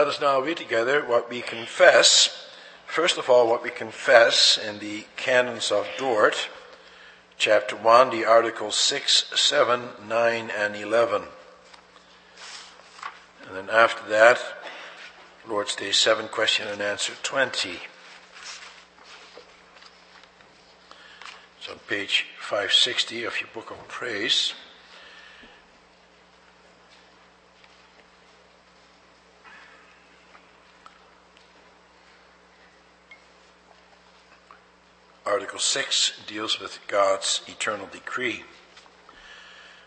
let 0.00 0.08
us 0.08 0.18
now 0.18 0.40
read 0.40 0.56
together 0.56 1.04
what 1.04 1.28
we 1.28 1.42
confess. 1.42 2.46
First 2.86 3.18
of 3.18 3.28
all, 3.28 3.46
what 3.46 3.62
we 3.62 3.68
confess 3.68 4.56
in 4.56 4.78
the 4.78 5.04
canons 5.16 5.70
of 5.70 5.86
Dort, 5.98 6.48
chapter 7.36 7.76
1, 7.76 8.08
the 8.08 8.24
articles 8.24 8.76
6, 8.76 9.30
7, 9.34 9.90
9, 10.08 10.50
and 10.56 10.74
11. 10.74 11.24
And 13.46 13.54
then 13.54 13.68
after 13.68 14.08
that, 14.08 14.40
Lord's 15.46 15.76
Day 15.76 15.92
7, 15.92 16.28
question 16.28 16.66
and 16.66 16.80
answer 16.80 17.12
20. 17.22 17.80
It's 21.58 21.68
on 21.68 21.78
page 21.86 22.24
560 22.38 23.24
of 23.24 23.38
your 23.38 23.50
book 23.52 23.70
of 23.70 23.86
praise. 23.86 24.54
Article 35.30 35.49
6 35.60 36.20
deals 36.26 36.58
with 36.58 36.80
God's 36.88 37.42
eternal 37.46 37.86
decree. 37.86 38.44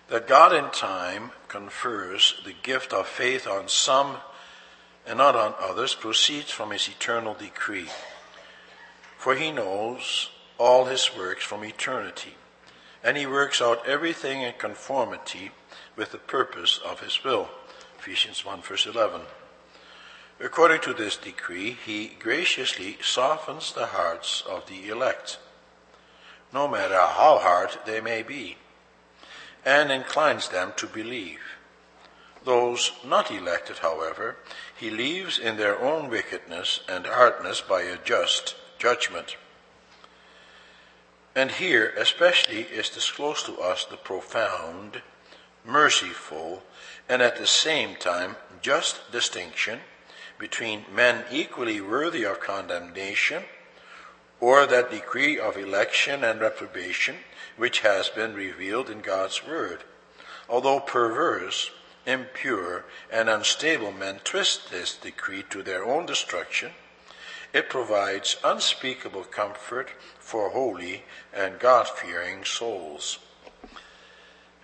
That 0.09 0.27
God 0.27 0.53
in 0.53 0.69
time 0.71 1.31
confers 1.47 2.35
the 2.45 2.53
gift 2.63 2.93
of 2.93 3.07
faith 3.07 3.47
on 3.47 3.67
some 3.67 4.17
and 5.05 5.17
not 5.17 5.35
on 5.35 5.53
others 5.59 5.95
proceeds 5.95 6.51
from 6.51 6.71
his 6.71 6.87
eternal 6.87 7.33
decree. 7.33 7.89
For 9.17 9.35
he 9.35 9.51
knows 9.51 10.29
all 10.57 10.85
his 10.85 11.15
works 11.17 11.43
from 11.43 11.63
eternity, 11.63 12.35
and 13.03 13.17
he 13.17 13.25
works 13.25 13.61
out 13.61 13.87
everything 13.87 14.41
in 14.41 14.53
conformity 14.57 15.51
with 15.95 16.11
the 16.11 16.17
purpose 16.17 16.79
of 16.85 17.01
his 17.01 17.23
will. 17.23 17.49
Ephesians 17.99 18.45
1 18.45 18.61
verse 18.61 18.85
11. 18.85 19.21
According 20.39 20.81
to 20.81 20.93
this 20.93 21.15
decree, 21.15 21.77
he 21.85 22.17
graciously 22.19 22.97
softens 23.01 23.71
the 23.71 23.87
hearts 23.87 24.43
of 24.49 24.67
the 24.67 24.89
elect, 24.89 25.37
no 26.53 26.67
matter 26.67 26.99
how 26.99 27.39
hard 27.39 27.71
they 27.85 27.99
may 27.99 28.21
be, 28.21 28.57
and 29.65 29.91
inclines 29.91 30.49
them 30.49 30.73
to 30.75 30.87
believe. 30.87 31.39
Those 32.45 32.91
not 33.05 33.31
elected, 33.31 33.79
however, 33.79 34.35
he 34.75 34.89
leaves 34.89 35.39
in 35.39 35.57
their 35.57 35.79
own 35.79 36.09
wickedness 36.09 36.81
and 36.89 37.05
hardness 37.05 37.61
by 37.61 37.83
a 37.83 37.97
just 37.97 38.55
judgment. 38.77 39.37
And 41.35 41.51
here 41.51 41.93
especially 41.97 42.61
is 42.63 42.89
disclosed 42.89 43.45
to 43.47 43.59
us 43.59 43.85
the 43.85 43.97
profound, 43.97 45.01
merciful, 45.65 46.63
and 47.09 47.21
at 47.21 47.37
the 47.37 47.47
same 47.47 47.95
time 47.95 48.35
just 48.61 49.11
distinction 49.11 49.79
between 50.37 50.85
men 50.93 51.23
equally 51.31 51.79
worthy 51.79 52.23
of 52.23 52.39
condemnation 52.39 53.43
or 54.39 54.65
that 54.65 54.91
decree 54.91 55.39
of 55.39 55.57
election 55.57 56.23
and 56.23 56.39
reprobation 56.41 57.15
which 57.57 57.79
has 57.79 58.09
been 58.09 58.33
revealed 58.33 58.89
in 58.89 58.99
God's 58.99 59.45
word. 59.45 59.83
Although 60.49 60.79
perverse, 60.79 61.71
impure, 62.05 62.85
and 63.11 63.29
unstable 63.29 63.91
men 63.91 64.19
twist 64.23 64.69
this 64.69 64.95
decree 64.95 65.43
to 65.49 65.63
their 65.63 65.85
own 65.85 66.05
destruction, 66.05 66.71
it 67.53 67.69
provides 67.69 68.37
unspeakable 68.43 69.25
comfort 69.25 69.91
for 70.19 70.49
holy 70.49 71.03
and 71.33 71.59
God 71.59 71.87
fearing 71.87 72.43
souls. 72.43 73.19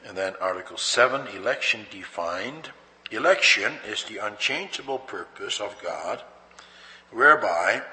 And 0.06 0.18
then 0.18 0.34
Article 0.42 0.78
7, 0.78 1.28
election 1.28 1.86
defined. 1.92 2.72
Election 3.12 3.74
is 3.88 4.04
the 4.04 4.18
unchangeable 4.18 4.98
purpose 4.98 5.60
of 5.60 5.76
God, 5.84 6.24
whereby, 7.12 7.84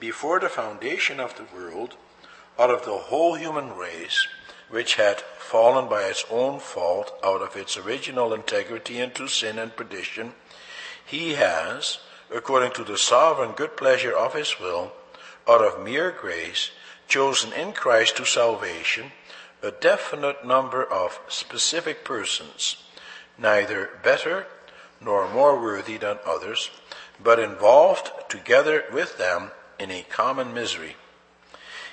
before 0.00 0.40
the 0.40 0.48
foundation 0.48 1.20
of 1.20 1.36
the 1.36 1.46
world, 1.54 1.96
out 2.58 2.70
of 2.70 2.84
the 2.84 2.96
whole 2.96 3.34
human 3.34 3.76
race, 3.76 4.26
which 4.68 4.96
had 4.96 5.20
fallen 5.20 5.88
by 5.88 6.02
its 6.02 6.24
own 6.30 6.60
fault 6.60 7.12
out 7.24 7.40
of 7.40 7.56
its 7.56 7.76
original 7.76 8.34
integrity 8.34 9.00
into 9.00 9.28
sin 9.28 9.58
and 9.58 9.74
perdition, 9.76 10.32
he 11.04 11.34
has, 11.34 11.98
according 12.30 12.72
to 12.72 12.84
the 12.84 12.98
sovereign 12.98 13.52
good 13.52 13.76
pleasure 13.76 14.14
of 14.14 14.34
his 14.34 14.60
will, 14.60 14.92
out 15.48 15.62
of 15.62 15.82
mere 15.82 16.10
grace, 16.10 16.70
chosen 17.06 17.52
in 17.54 17.72
Christ 17.72 18.16
to 18.16 18.26
salvation 18.26 19.12
a 19.62 19.70
definite 19.70 20.44
number 20.44 20.84
of 20.84 21.18
specific 21.28 22.04
persons, 22.04 22.76
neither 23.38 23.90
better 24.02 24.46
nor 25.00 25.28
more 25.32 25.60
worthy 25.60 25.96
than 25.96 26.18
others, 26.26 26.70
but 27.22 27.38
involved 27.38 28.10
together 28.28 28.84
with 28.92 29.16
them 29.18 29.50
in 29.78 29.90
a 29.90 30.06
common 30.08 30.52
misery. 30.52 30.96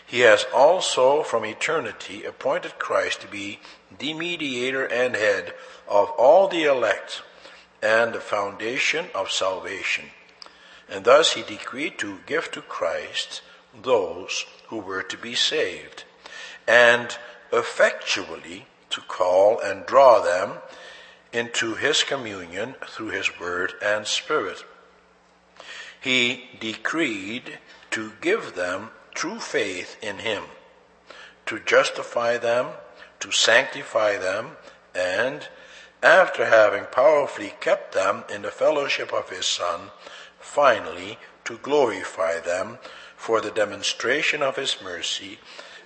He 0.06 0.20
has 0.22 0.46
also 0.54 1.24
from 1.24 1.46
eternity 1.46 2.24
appointed 2.24 2.78
Christ 2.78 3.22
to 3.22 3.28
be 3.28 3.60
the 3.98 4.14
mediator 4.14 4.86
and 4.86 5.16
head 5.16 5.54
of 5.88 6.10
all 6.12 6.48
the 6.48 6.64
elect 6.64 7.24
and 7.82 8.14
the 8.14 8.20
foundation 8.20 9.08
of 9.16 9.32
salvation. 9.32 10.06
And 10.90 11.06
thus 11.06 11.34
he 11.34 11.42
decreed 11.42 11.98
to 12.00 12.20
give 12.28 12.52
to 12.52 12.62
Christ 12.62 13.42
those 13.82 14.46
who 14.68 14.78
were 14.78 15.04
to 15.04 15.18
be 15.18 15.36
saved, 15.36 16.04
and 16.68 17.18
effectually 17.52 18.66
to 18.92 19.02
call 19.02 19.60
and 19.60 19.86
draw 19.86 20.20
them 20.20 20.54
into 21.34 21.76
his 21.76 22.04
communion 22.04 22.76
through 22.88 23.10
his 23.10 23.40
word 23.40 23.74
and 23.84 24.08
spirit. 24.08 24.64
He 26.00 26.50
decreed 26.60 27.58
to 27.96 28.12
give 28.20 28.56
them 28.56 28.90
true 29.14 29.40
faith 29.40 29.96
in 30.04 30.18
him, 30.18 30.44
to 31.46 31.58
justify 31.62 32.38
them, 32.38 32.66
to 33.22 33.32
sanctify 33.32 34.18
them, 34.18 34.58
and, 34.94 35.48
after 36.04 36.48
having 36.48 36.84
powerfully 36.92 37.54
kept 37.62 37.94
them 37.94 38.26
in 38.30 38.42
the 38.42 38.52
fellowship 38.52 39.14
of 39.14 39.30
his 39.30 39.46
Son, 39.46 39.92
finally 40.42 41.18
to 41.46 41.58
glorify 41.60 42.38
them 42.38 42.78
for 43.16 43.40
the 43.40 43.50
demonstration 43.50 44.44
of 44.44 44.58
his 44.58 44.82
mercy 44.84 45.40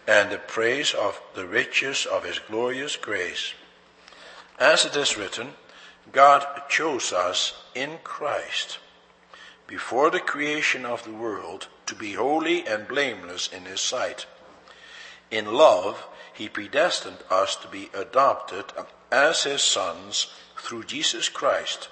and 0.07 0.31
the 0.31 0.39
praise 0.39 0.95
of 0.95 1.21
the 1.35 1.45
riches 1.45 2.07
of 2.07 2.23
his 2.23 2.39
glorious 2.39 2.95
grace. 2.95 3.53
As 4.57 4.83
it 4.83 4.95
is 4.95 5.15
written, 5.15 5.49
God 6.11 6.43
chose 6.69 7.13
us 7.13 7.53
in 7.75 7.99
Christ 8.03 8.79
before 9.67 10.09
the 10.09 10.19
creation 10.19 10.87
of 10.87 11.03
the 11.03 11.13
world 11.13 11.67
to 11.89 11.95
be 11.95 12.13
holy 12.13 12.65
and 12.67 12.87
blameless 12.87 13.49
in 13.51 13.65
his 13.65 13.81
sight. 13.81 14.27
In 15.31 15.45
love, 15.53 16.07
he 16.33 16.47
predestined 16.47 17.17
us 17.31 17.55
to 17.57 17.67
be 17.67 17.89
adopted 17.95 18.65
as 19.11 19.43
his 19.43 19.63
sons 19.63 20.27
through 20.55 20.83
Jesus 20.83 21.29
Christ, 21.29 21.89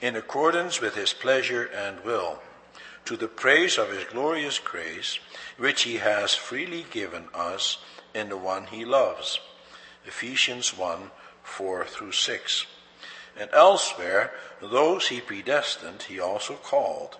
in 0.00 0.16
accordance 0.16 0.80
with 0.80 0.94
his 0.94 1.12
pleasure 1.12 1.64
and 1.64 2.02
will, 2.02 2.40
to 3.04 3.16
the 3.16 3.28
praise 3.28 3.76
of 3.76 3.90
his 3.90 4.04
glorious 4.04 4.58
grace, 4.58 5.18
which 5.58 5.82
he 5.82 5.96
has 5.96 6.34
freely 6.34 6.86
given 6.90 7.26
us 7.34 7.76
in 8.14 8.30
the 8.30 8.38
one 8.38 8.66
he 8.66 8.86
loves. 8.86 9.38
Ephesians 10.06 10.76
1 10.76 11.10
4 11.44 11.84
through 11.84 12.12
6. 12.12 12.66
And 13.38 13.50
elsewhere, 13.52 14.32
those 14.62 15.08
he 15.08 15.20
predestined, 15.20 16.04
he 16.04 16.18
also 16.18 16.54
called. 16.54 17.18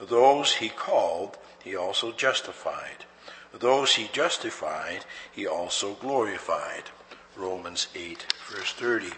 Those 0.00 0.56
he 0.56 0.68
called, 0.68 1.38
he 1.64 1.74
also 1.74 2.12
justified. 2.12 3.06
Those 3.52 3.94
he 3.94 4.08
justified, 4.12 5.06
he 5.32 5.46
also 5.46 5.94
glorified. 5.94 6.84
Romans 7.34 7.88
8, 7.94 8.26
verse 8.50 8.72
30. 8.72 9.08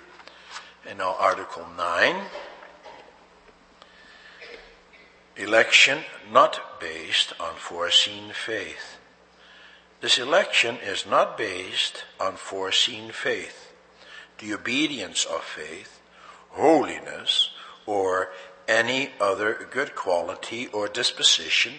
And 0.89 0.99
now, 0.99 1.17
Article 1.19 1.67
9. 1.77 2.17
Election 5.37 6.05
not 6.33 6.81
based 6.81 7.33
on 7.41 7.55
foreseen 7.57 8.31
faith. 8.33 8.99
This 10.01 10.19
election 10.19 10.77
is 10.77 11.05
not 11.05 11.37
based 11.37 12.05
on 12.21 12.37
foreseen 12.37 13.11
faith, 13.11 13.73
the 14.39 14.55
obedience 14.55 15.25
of 15.25 15.43
faith, 15.43 16.01
holiness, 16.51 17.51
or 17.87 18.31
any 18.69 19.11
other 19.21 19.67
good 19.71 19.95
quality 19.95 20.69
or 20.69 20.87
disposition 20.89 21.75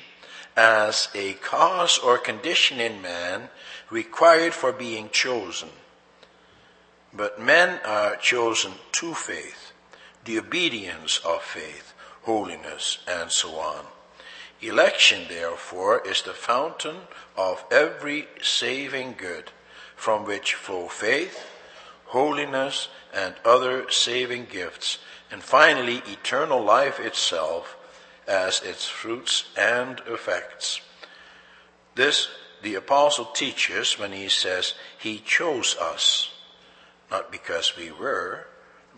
as 0.57 1.07
a 1.13 1.33
cause 1.33 1.99
or 1.99 2.17
condition 2.17 2.79
in 2.79 3.01
man 3.01 3.49
required 3.91 4.53
for 4.53 4.73
being 4.73 5.09
chosen. 5.09 5.69
But 7.13 7.39
men 7.39 7.79
are 7.85 8.15
chosen 8.17 8.73
to 8.93 9.13
faith, 9.13 9.71
the 10.25 10.39
obedience 10.39 11.19
of 11.23 11.43
faith, 11.43 11.93
holiness, 12.23 12.97
and 13.07 13.31
so 13.31 13.55
on. 13.55 13.85
Election, 14.61 15.27
therefore, 15.29 16.01
is 16.05 16.23
the 16.23 16.33
fountain 16.33 16.97
of 17.37 17.63
every 17.71 18.27
saving 18.41 19.13
good, 19.17 19.51
from 19.95 20.25
which 20.25 20.55
flow 20.55 20.87
faith, 20.87 21.45
holiness, 22.05 22.89
and 23.13 23.35
other 23.45 23.89
saving 23.89 24.47
gifts, 24.49 24.97
and 25.31 25.43
finally 25.43 26.01
eternal 26.07 26.61
life 26.63 26.99
itself, 26.99 27.76
as 28.27 28.61
its 28.61 28.87
fruits 28.87 29.45
and 29.57 30.01
effects. 30.07 30.81
This 31.95 32.27
the 32.61 32.75
apostle 32.75 33.25
teaches 33.25 33.99
when 33.99 34.11
he 34.11 34.29
says 34.29 34.73
he 34.97 35.19
chose 35.19 35.75
us, 35.77 36.31
not 37.11 37.31
because 37.31 37.77
we 37.77 37.91
were, 37.91 38.47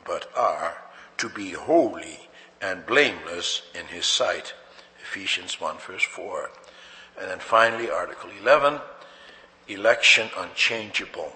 but 0.05 0.31
are, 0.35 0.77
to 1.17 1.29
be 1.29 1.51
holy 1.51 2.29
and 2.61 2.85
blameless 2.85 3.63
in 3.77 3.87
his 3.87 4.05
sight. 4.05 4.53
Ephesians 5.01 5.59
1 5.59 5.77
verse 5.77 6.03
4. 6.03 6.51
And 7.19 7.29
then 7.29 7.39
finally, 7.39 7.89
Article 7.89 8.29
11, 8.41 8.79
election 9.67 10.29
unchangeable. 10.37 11.33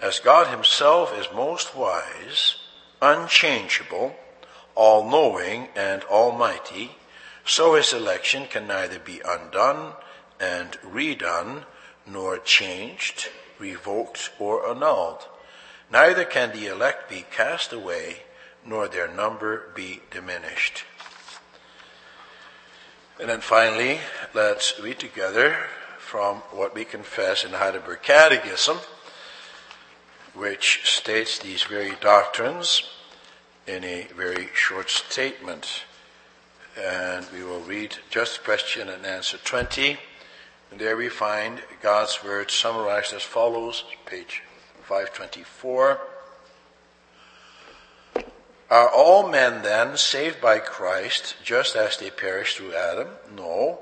As 0.00 0.20
God 0.20 0.46
himself 0.48 1.16
is 1.18 1.26
most 1.34 1.74
wise, 1.74 2.56
unchangeable, 3.02 4.14
all-knowing, 4.74 5.68
and 5.76 6.02
almighty, 6.04 6.96
so 7.44 7.74
his 7.74 7.92
election 7.92 8.46
can 8.46 8.66
neither 8.66 8.98
be 8.98 9.20
undone 9.24 9.92
and 10.40 10.72
redone, 10.82 11.64
nor 12.06 12.38
changed, 12.38 13.28
revoked, 13.58 14.30
or 14.38 14.68
annulled. 14.68 15.26
Neither 15.90 16.24
can 16.24 16.52
the 16.52 16.66
elect 16.66 17.08
be 17.08 17.24
cast 17.30 17.72
away, 17.72 18.22
nor 18.64 18.88
their 18.88 19.08
number 19.08 19.70
be 19.74 20.00
diminished. 20.10 20.84
And 23.20 23.28
then 23.28 23.40
finally, 23.40 24.00
let's 24.32 24.80
read 24.80 24.98
together 24.98 25.56
from 25.98 26.36
what 26.50 26.74
we 26.74 26.84
confess 26.84 27.44
in 27.44 27.52
Heidelberg 27.52 28.02
Catechism, 28.02 28.78
which 30.34 30.80
states 30.84 31.38
these 31.38 31.62
very 31.62 31.94
doctrines 32.00 32.82
in 33.66 33.84
a 33.84 34.06
very 34.16 34.48
short 34.54 34.90
statement. 34.90 35.84
And 36.76 37.26
we 37.32 37.42
will 37.42 37.60
read 37.60 37.96
just 38.10 38.44
question 38.44 38.88
and 38.88 39.06
answer 39.06 39.38
20. 39.38 39.98
And 40.70 40.80
there 40.80 40.96
we 40.96 41.08
find 41.08 41.62
God's 41.82 42.22
word 42.24 42.50
summarized 42.50 43.12
as 43.12 43.22
follows, 43.22 43.84
page 44.06 44.42
524. 44.82 46.00
Are 48.70 48.88
all 48.88 49.28
men 49.28 49.62
then 49.62 49.96
saved 49.96 50.40
by 50.40 50.58
Christ 50.58 51.36
just 51.44 51.76
as 51.76 51.96
they 51.96 52.10
perished 52.10 52.56
through 52.56 52.74
Adam? 52.74 53.08
No. 53.34 53.78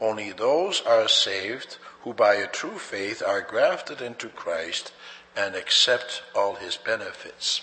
Only 0.00 0.32
those 0.32 0.82
are 0.82 1.08
saved 1.08 1.78
who 2.02 2.12
by 2.12 2.34
a 2.34 2.46
true 2.46 2.78
faith 2.78 3.22
are 3.26 3.40
grafted 3.40 4.00
into 4.00 4.28
Christ 4.28 4.92
and 5.36 5.54
accept 5.54 6.22
all 6.34 6.54
his 6.56 6.76
benefits. 6.76 7.62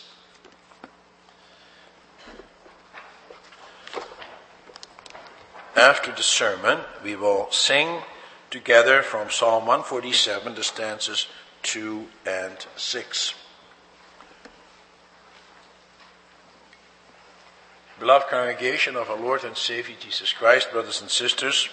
After 5.76 6.12
the 6.12 6.24
sermon, 6.24 6.80
we 7.04 7.16
will 7.16 7.50
sing 7.52 8.02
together 8.50 9.02
from 9.02 9.30
Psalm 9.30 9.66
147, 9.66 10.56
the 10.56 10.64
stanzas 10.64 11.28
2 11.64 12.08
and 12.26 12.66
6. 12.76 13.34
Beloved 18.00 18.28
congregation 18.28 18.96
of 18.96 19.10
our 19.10 19.18
Lord 19.18 19.44
and 19.44 19.56
Savior 19.56 19.96
Jesus 20.00 20.34
Christ, 20.34 20.72
brothers 20.72 21.02
and 21.02 21.10
sisters, 21.10 21.70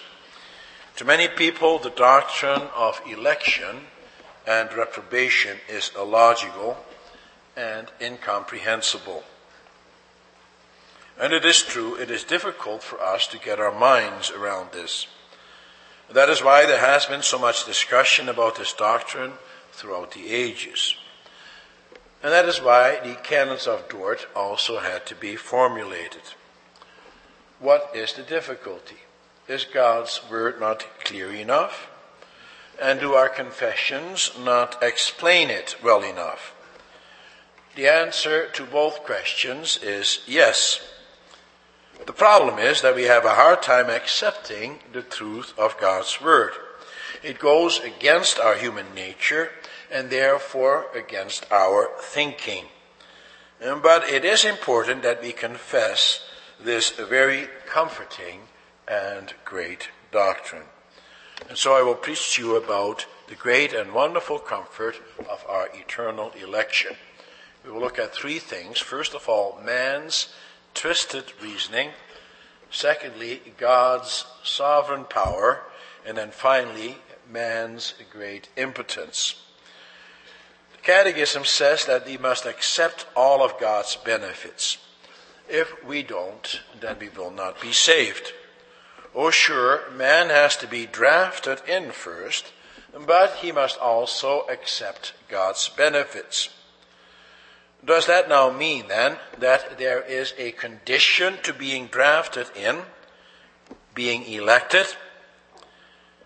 to 0.95 1.03
many 1.03 1.27
people 1.27 1.79
the 1.79 1.89
doctrine 1.89 2.69
of 2.75 3.01
election 3.09 3.87
and 4.47 4.71
reprobation 4.73 5.57
is 5.67 5.91
illogical 5.95 6.77
and 7.57 7.91
incomprehensible. 7.99 9.23
And 11.19 11.33
it 11.33 11.43
is 11.43 11.61
true, 11.61 11.95
it 11.95 12.09
is 12.09 12.23
difficult 12.23 12.81
for 12.81 13.01
us 13.01 13.27
to 13.27 13.37
get 13.37 13.59
our 13.59 13.77
minds 13.77 14.31
around 14.31 14.71
this. 14.71 15.07
That 16.09 16.29
is 16.29 16.41
why 16.41 16.65
there 16.65 16.79
has 16.79 17.05
been 17.05 17.21
so 17.21 17.37
much 17.37 17.65
discussion 17.65 18.29
about 18.29 18.55
this 18.55 18.71
doctrine 18.71 19.33
throughout 19.73 20.11
the 20.11 20.31
ages. 20.31 20.95
And 22.23 22.31
that 22.31 22.45
is 22.45 22.61
why 22.61 22.99
the 23.03 23.15
canons 23.15 23.67
of 23.67 23.89
Dort 23.89 24.27
also 24.35 24.79
had 24.79 25.05
to 25.07 25.15
be 25.15 25.35
formulated. 25.35 26.21
What 27.59 27.91
is 27.93 28.13
the 28.13 28.23
difficulty? 28.23 28.97
Is 29.47 29.65
God's 29.65 30.21
word 30.29 30.59
not 30.59 30.85
clear 31.03 31.31
enough? 31.33 31.89
And 32.81 32.99
do 33.01 33.13
our 33.13 33.29
confessions 33.29 34.31
not 34.39 34.81
explain 34.81 35.49
it 35.49 35.75
well 35.83 36.01
enough? 36.01 36.53
The 37.75 37.87
answer 37.87 38.47
to 38.51 38.65
both 38.65 39.03
questions 39.03 39.77
is 39.83 40.21
yes. 40.25 40.81
The 42.05 42.13
problem 42.13 42.59
is 42.59 42.81
that 42.81 42.95
we 42.95 43.03
have 43.03 43.25
a 43.25 43.35
hard 43.35 43.61
time 43.61 43.89
accepting 43.89 44.79
the 44.93 45.01
truth 45.01 45.53
of 45.57 45.79
God's 45.79 46.21
word. 46.21 46.53
It 47.23 47.39
goes 47.39 47.79
against 47.79 48.39
our 48.39 48.55
human 48.55 48.93
nature 48.95 49.51
and 49.91 50.09
therefore 50.09 50.87
against 50.95 51.45
our 51.51 51.89
thinking. 51.99 52.65
Um, 53.63 53.81
but 53.81 54.09
it 54.09 54.23
is 54.23 54.45
important 54.45 55.03
that 55.03 55.21
we 55.21 55.33
confess 55.33 56.25
this 56.59 56.91
very 56.91 57.47
comforting 57.65 58.41
and 58.87 59.33
great 59.43 59.89
doctrine. 60.11 60.63
And 61.49 61.57
so 61.57 61.73
I 61.73 61.81
will 61.81 61.95
preach 61.95 62.35
to 62.35 62.41
you 62.41 62.55
about 62.55 63.05
the 63.27 63.35
great 63.35 63.73
and 63.73 63.93
wonderful 63.93 64.39
comfort 64.39 64.95
of 65.29 65.45
our 65.47 65.69
eternal 65.73 66.31
election. 66.41 66.95
We 67.65 67.71
will 67.71 67.81
look 67.81 67.99
at 67.99 68.13
three 68.13 68.39
things. 68.39 68.79
First 68.79 69.13
of 69.13 69.27
all, 69.27 69.59
man's 69.63 70.33
twisted 70.79 71.33
reasoning. 71.41 71.89
Secondly, 72.71 73.41
God's 73.57 74.25
sovereign 74.43 75.03
power. 75.03 75.63
And 76.05 76.17
then 76.17 76.31
finally, 76.31 76.95
man's 77.29 77.95
great 78.09 78.47
impotence. 78.55 79.35
The 80.71 80.77
Catechism 80.81 81.43
says 81.43 81.83
that 81.85 82.05
we 82.05 82.17
must 82.17 82.45
accept 82.45 83.05
all 83.13 83.43
of 83.43 83.59
God's 83.59 83.97
benefits. 83.97 84.77
If 85.49 85.83
we 85.83 86.01
don't, 86.01 86.61
then 86.79 86.95
we 86.97 87.09
will 87.09 87.31
not 87.31 87.59
be 87.59 87.73
saved. 87.73 88.31
Oh, 89.13 89.31
sure, 89.31 89.91
man 89.91 90.29
has 90.29 90.55
to 90.57 90.67
be 90.67 90.85
drafted 90.85 91.59
in 91.67 91.91
first, 91.91 92.53
but 93.05 93.35
he 93.41 93.51
must 93.51 93.77
also 93.79 94.45
accept 94.49 95.13
God's 95.27 95.67
benefits. 95.67 96.49
Does 97.83 98.07
that 98.07 98.27
now 98.27 98.49
mean 98.51 98.87
then 98.87 99.17
that 99.37 99.77
there 99.77 100.01
is 100.01 100.33
a 100.37 100.51
condition 100.51 101.37
to 101.43 101.53
being 101.53 101.87
drafted 101.87 102.47
in, 102.55 102.81
being 103.95 104.23
elected? 104.23 104.87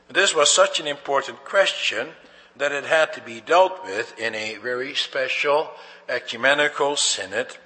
This 0.10 0.36
was 0.36 0.52
such 0.52 0.80
an 0.80 0.88
important 0.88 1.46
question 1.46 2.10
that 2.56 2.72
it 2.72 2.86
had 2.86 3.14
to 3.14 3.22
be 3.22 3.42
dealt 3.42 3.84
with 3.86 4.18
in 4.20 4.36
a 4.36 4.58
very 4.58 4.94
special 4.94 5.72
ecumenical 6.08 6.96
synod 6.96 7.58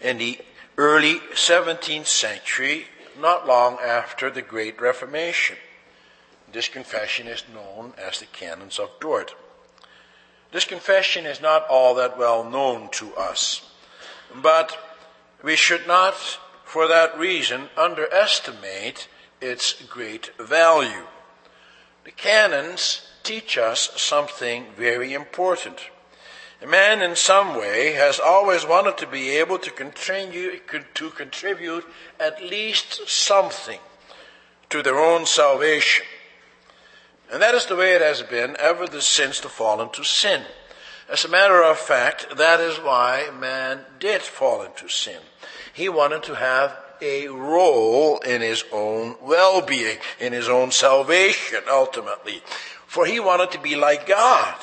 in 0.00 0.18
the 0.18 0.38
early 0.76 1.20
17th 1.32 2.06
century, 2.06 2.86
not 3.20 3.46
long 3.46 3.78
after 3.82 4.30
the 4.30 4.42
Great 4.42 4.80
Reformation. 4.80 5.56
This 6.52 6.68
confession 6.68 7.26
is 7.26 7.44
known 7.52 7.92
as 7.98 8.20
the 8.20 8.26
Canons 8.26 8.78
of 8.78 8.90
Dort. 9.00 9.34
This 10.52 10.64
confession 10.64 11.26
is 11.26 11.40
not 11.40 11.66
all 11.68 11.94
that 11.96 12.18
well 12.18 12.44
known 12.44 12.88
to 12.92 13.14
us, 13.16 13.68
but 14.34 14.78
we 15.42 15.56
should 15.56 15.86
not, 15.86 16.14
for 16.64 16.88
that 16.88 17.18
reason, 17.18 17.68
underestimate 17.76 19.08
its 19.40 19.74
great 19.82 20.30
value. 20.38 21.06
The 22.04 22.10
canons 22.12 23.02
teach 23.22 23.58
us 23.58 23.90
something 23.96 24.66
very 24.76 25.12
important. 25.12 25.80
A 26.62 26.66
man 26.66 27.02
in 27.02 27.16
some 27.16 27.54
way 27.56 27.92
has 27.92 28.18
always 28.18 28.64
wanted 28.64 28.96
to 28.98 29.06
be 29.06 29.30
able 29.30 29.58
to 29.58 29.70
contribute, 29.70 30.62
to 30.94 31.10
contribute 31.10 31.84
at 32.18 32.42
least 32.42 33.08
something 33.08 33.80
to 34.70 34.82
their 34.82 34.98
own 34.98 35.26
salvation. 35.26 36.06
And 37.32 37.42
that 37.42 37.54
is 37.54 37.66
the 37.66 37.76
way 37.76 37.94
it 37.94 38.00
has 38.00 38.22
been 38.22 38.56
ever 38.58 38.86
since 39.00 39.40
the 39.40 39.48
fall 39.48 39.80
into 39.80 40.04
sin. 40.04 40.42
As 41.08 41.24
a 41.24 41.28
matter 41.28 41.62
of 41.62 41.78
fact, 41.78 42.36
that 42.36 42.60
is 42.60 42.78
why 42.78 43.30
man 43.38 43.80
did 43.98 44.22
fall 44.22 44.62
into 44.62 44.88
sin. 44.88 45.20
He 45.72 45.88
wanted 45.88 46.22
to 46.24 46.34
have 46.34 46.76
a 47.00 47.28
role 47.28 48.18
in 48.20 48.40
his 48.40 48.64
own 48.72 49.16
well-being, 49.20 49.98
in 50.18 50.32
his 50.32 50.48
own 50.48 50.70
salvation, 50.70 51.60
ultimately 51.70 52.42
for 52.96 53.04
he 53.04 53.20
wanted 53.20 53.50
to 53.50 53.60
be 53.60 53.76
like 53.76 54.06
God. 54.06 54.54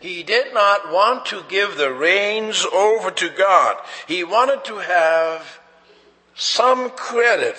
He 0.00 0.24
did 0.24 0.52
not 0.52 0.92
want 0.92 1.26
to 1.26 1.44
give 1.48 1.76
the 1.76 1.92
reins 1.92 2.66
over 2.72 3.10
to 3.12 3.28
God. 3.28 3.76
He 4.08 4.24
wanted 4.24 4.64
to 4.64 4.78
have 4.78 5.60
some 6.34 6.90
credit 6.90 7.56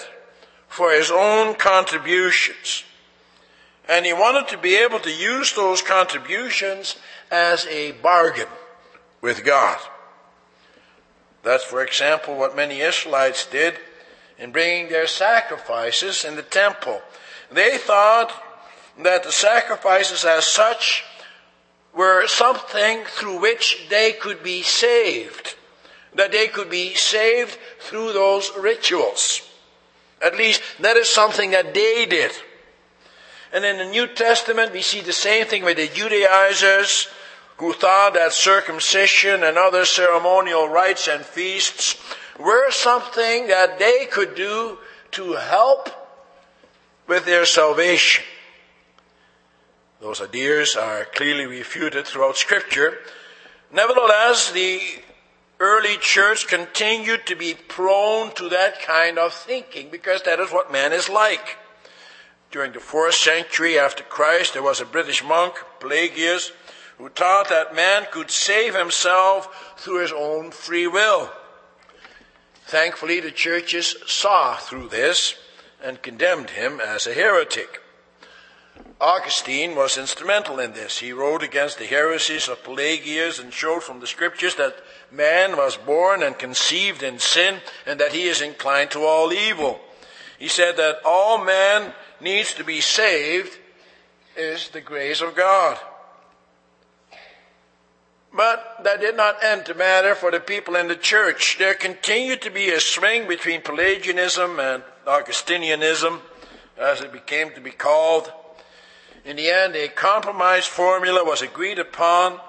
for 0.67 0.91
his 0.91 1.09
own 1.09 1.55
contributions. 1.55 2.83
And 3.87 4.05
he 4.05 4.13
wanted 4.13 4.49
to 4.49 4.57
be 4.57 4.75
able 4.75 4.99
to 4.99 5.11
use 5.11 5.53
those 5.53 5.81
contributions 5.81 6.97
as 7.31 7.65
a 7.67 7.93
bargain 7.93 8.49
with 9.21 9.43
God. 9.43 9.79
That's, 11.43 11.63
for 11.63 11.81
example, 11.83 12.35
what 12.35 12.55
many 12.55 12.81
Israelites 12.81 13.45
did 13.45 13.75
in 14.37 14.51
bringing 14.51 14.89
their 14.89 15.07
sacrifices 15.07 16.25
in 16.25 16.35
the 16.35 16.41
temple. 16.43 17.01
They 17.51 17.77
thought 17.77 18.33
that 18.99 19.23
the 19.23 19.31
sacrifices 19.31 20.25
as 20.25 20.45
such 20.45 21.03
were 21.95 22.27
something 22.27 23.05
through 23.05 23.39
which 23.39 23.87
they 23.89 24.11
could 24.11 24.43
be 24.43 24.61
saved, 24.61 25.55
that 26.13 26.31
they 26.31 26.47
could 26.47 26.69
be 26.69 26.93
saved 26.93 27.57
through 27.79 28.13
those 28.13 28.51
rituals. 28.57 29.41
At 30.21 30.37
least 30.37 30.61
that 30.79 30.97
is 30.97 31.09
something 31.09 31.51
that 31.51 31.73
they 31.73 32.05
did. 32.05 32.31
And 33.53 33.63
in 33.63 33.77
the 33.77 33.85
New 33.85 34.07
Testament, 34.07 34.73
we 34.73 34.81
see 34.81 35.01
the 35.01 35.13
same 35.13 35.45
thing 35.45 35.63
with 35.63 35.77
the 35.77 35.87
Judaizers 35.87 37.07
who 37.57 37.73
thought 37.73 38.13
that 38.13 38.33
circumcision 38.33 39.43
and 39.43 39.57
other 39.57 39.85
ceremonial 39.85 40.67
rites 40.67 41.07
and 41.07 41.25
feasts 41.25 41.95
were 42.39 42.69
something 42.71 43.47
that 43.47 43.79
they 43.79 44.05
could 44.05 44.35
do 44.35 44.77
to 45.11 45.33
help 45.33 45.89
with 47.07 47.25
their 47.25 47.45
salvation. 47.45 48.23
Those 49.99 50.21
ideas 50.21 50.75
are 50.75 51.05
clearly 51.05 51.47
refuted 51.47 52.05
throughout 52.05 52.37
Scripture. 52.37 52.99
Nevertheless, 53.71 54.51
the 54.51 54.79
early 55.59 55.97
church 55.97 56.47
continued 56.47 57.25
to 57.25 57.35
be 57.35 57.55
prone 57.55 58.31
to 58.35 58.49
that 58.49 58.81
kind 58.81 59.17
of 59.17 59.33
thinking 59.33 59.89
because 59.89 60.21
that 60.23 60.39
is 60.39 60.51
what 60.51 60.71
man 60.71 60.93
is 60.93 61.09
like. 61.09 61.57
During 62.51 62.71
the 62.71 62.79
fourth 62.79 63.15
century 63.15 63.77
after 63.77 64.03
Christ, 64.03 64.53
there 64.53 64.63
was 64.63 64.79
a 64.79 64.85
British 64.85 65.23
monk, 65.23 65.55
Pelagius, 65.79 66.51
who 66.97 67.09
taught 67.09 67.49
that 67.49 67.75
man 67.75 68.07
could 68.11 68.31
save 68.31 68.73
himself 68.73 69.75
through 69.77 70.01
his 70.01 70.11
own 70.11 70.51
free 70.51 70.87
will. 70.87 71.31
Thankfully, 72.65 73.19
the 73.19 73.31
churches 73.31 73.95
saw 74.07 74.55
through 74.55 74.89
this 74.89 75.35
and 75.83 76.01
condemned 76.01 76.51
him 76.51 76.79
as 76.79 77.05
a 77.05 77.13
heretic. 77.13 77.81
Augustine 78.99 79.75
was 79.75 79.97
instrumental 79.97 80.59
in 80.59 80.73
this. 80.73 80.97
He 80.97 81.13
wrote 81.13 81.43
against 81.43 81.77
the 81.77 81.85
heresies 81.85 82.47
of 82.47 82.63
Pelagius 82.63 83.37
and 83.39 83.53
showed 83.53 83.83
from 83.83 83.99
the 83.99 84.07
scriptures 84.07 84.55
that 84.55 84.75
man 85.11 85.55
was 85.55 85.77
born 85.77 86.23
and 86.23 86.37
conceived 86.37 87.03
in 87.03 87.19
sin 87.19 87.57
and 87.85 87.99
that 87.99 88.13
he 88.13 88.27
is 88.27 88.41
inclined 88.41 88.91
to 88.91 89.05
all 89.05 89.31
evil. 89.31 89.79
He 90.39 90.47
said 90.47 90.77
that 90.77 91.01
all 91.05 91.43
man 91.43 91.93
needs 92.21 92.53
to 92.55 92.63
be 92.63 92.81
saved 92.81 93.57
is 94.35 94.69
the 94.69 94.81
grace 94.81 95.21
of 95.21 95.35
God. 95.35 95.77
But 98.33 98.83
that 98.83 99.01
did 99.01 99.17
not 99.17 99.43
end 99.43 99.65
the 99.65 99.73
matter 99.73 100.13
for 100.13 100.29
the 100.29 100.39
people 100.39 100.75
in 100.75 100.87
the 100.87 100.95
church. 100.95 101.57
There 101.57 101.73
continued 101.73 102.41
to 102.43 102.51
be 102.51 102.69
a 102.69 102.79
swing 102.79 103.27
between 103.27 103.61
Pelagianism 103.61 104.59
and 104.59 104.83
Augustinianism, 105.07 106.19
as 106.77 107.01
it 107.01 107.11
became 107.11 107.51
to 107.53 107.61
be 107.61 107.71
called. 107.71 108.31
In 109.25 109.37
the 109.37 109.49
end, 109.49 109.75
a 109.75 109.87
compromise 109.87 110.65
formula 110.65 111.23
was 111.23 111.41
agreed 111.41 111.79
upon, 111.79 112.39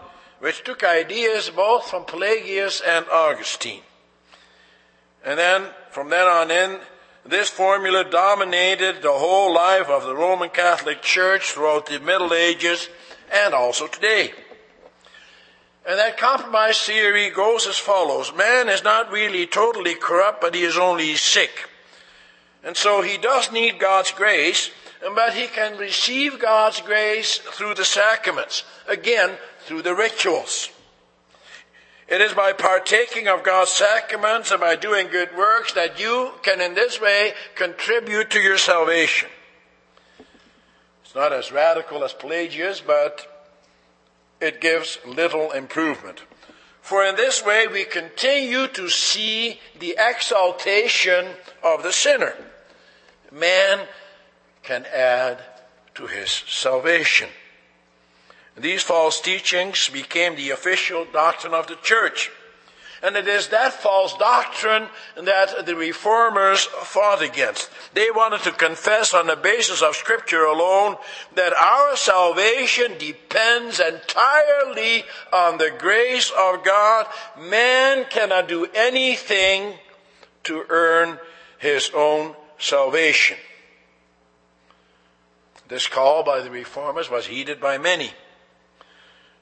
which 0.40 0.62
took 0.62 0.84
ideas 0.84 1.50
both 1.50 1.88
from 1.88 2.04
Pelagius 2.04 2.82
and 2.86 3.06
Augustine. 3.08 3.82
And 5.24 5.38
then, 5.38 5.64
from 5.90 6.10
then 6.10 6.26
on 6.26 6.50
in, 6.50 6.78
this 7.26 7.48
formula 7.48 8.04
dominated 8.04 9.02
the 9.02 9.12
whole 9.12 9.52
life 9.52 9.88
of 9.88 10.04
the 10.04 10.14
Roman 10.14 10.50
Catholic 10.50 11.02
Church 11.02 11.52
throughout 11.52 11.86
the 11.86 12.00
Middle 12.00 12.32
Ages 12.32 12.88
and 13.32 13.54
also 13.54 13.86
today. 13.86 14.32
And 15.86 15.98
that 15.98 16.18
compromise 16.18 16.80
theory 16.80 17.30
goes 17.30 17.66
as 17.66 17.78
follows. 17.78 18.32
Man 18.34 18.68
is 18.68 18.84
not 18.84 19.10
really 19.10 19.46
totally 19.46 19.94
corrupt, 19.94 20.40
but 20.40 20.54
he 20.54 20.62
is 20.62 20.76
only 20.76 21.14
sick. 21.16 21.68
And 22.62 22.76
so 22.76 23.02
he 23.02 23.16
does 23.16 23.50
need 23.52 23.78
God's 23.78 24.10
grace, 24.10 24.70
but 25.00 25.32
he 25.32 25.46
can 25.46 25.78
receive 25.78 26.40
God's 26.40 26.80
grace 26.82 27.38
through 27.38 27.74
the 27.74 27.84
sacraments. 27.84 28.64
Again, 28.86 29.30
through 29.60 29.82
the 29.82 29.94
rituals. 29.94 30.70
It 32.08 32.22
is 32.22 32.32
by 32.32 32.54
partaking 32.54 33.28
of 33.28 33.42
God's 33.42 33.70
sacraments 33.70 34.50
and 34.50 34.60
by 34.60 34.76
doing 34.76 35.08
good 35.08 35.36
works 35.36 35.74
that 35.74 36.00
you 36.00 36.32
can 36.42 36.58
in 36.58 36.74
this 36.74 36.98
way 36.98 37.34
contribute 37.54 38.30
to 38.30 38.40
your 38.40 38.56
salvation. 38.56 39.28
It's 41.04 41.14
not 41.14 41.34
as 41.34 41.52
radical 41.52 42.02
as 42.04 42.14
Pelagius, 42.14 42.80
but 42.80 43.26
it 44.40 44.62
gives 44.62 44.98
little 45.06 45.50
improvement. 45.50 46.22
For 46.80 47.04
in 47.04 47.16
this 47.16 47.44
way 47.44 47.66
we 47.66 47.84
continue 47.84 48.68
to 48.68 48.88
see 48.88 49.60
the 49.78 49.96
exaltation 49.98 51.26
of 51.62 51.82
the 51.82 51.92
sinner. 51.92 52.32
Man 53.30 53.86
can 54.62 54.86
add 54.86 55.42
to 55.96 56.06
his 56.06 56.30
salvation. 56.30 57.28
These 58.60 58.82
false 58.82 59.20
teachings 59.20 59.88
became 59.88 60.34
the 60.34 60.50
official 60.50 61.06
doctrine 61.12 61.54
of 61.54 61.66
the 61.66 61.76
church. 61.76 62.30
And 63.00 63.14
it 63.14 63.28
is 63.28 63.48
that 63.48 63.74
false 63.74 64.16
doctrine 64.18 64.88
that 65.16 65.66
the 65.66 65.76
reformers 65.76 66.64
fought 66.64 67.22
against. 67.22 67.70
They 67.94 68.10
wanted 68.10 68.40
to 68.42 68.50
confess 68.50 69.14
on 69.14 69.28
the 69.28 69.36
basis 69.36 69.82
of 69.82 69.94
scripture 69.94 70.42
alone 70.42 70.96
that 71.36 71.52
our 71.52 71.96
salvation 71.96 72.98
depends 72.98 73.78
entirely 73.78 75.04
on 75.32 75.58
the 75.58 75.72
grace 75.78 76.32
of 76.36 76.64
God. 76.64 77.06
Man 77.38 78.04
cannot 78.10 78.48
do 78.48 78.66
anything 78.74 79.74
to 80.44 80.64
earn 80.68 81.20
his 81.58 81.92
own 81.94 82.34
salvation. 82.58 83.36
This 85.68 85.86
call 85.86 86.24
by 86.24 86.40
the 86.40 86.50
reformers 86.50 87.08
was 87.08 87.26
heeded 87.26 87.60
by 87.60 87.78
many. 87.78 88.10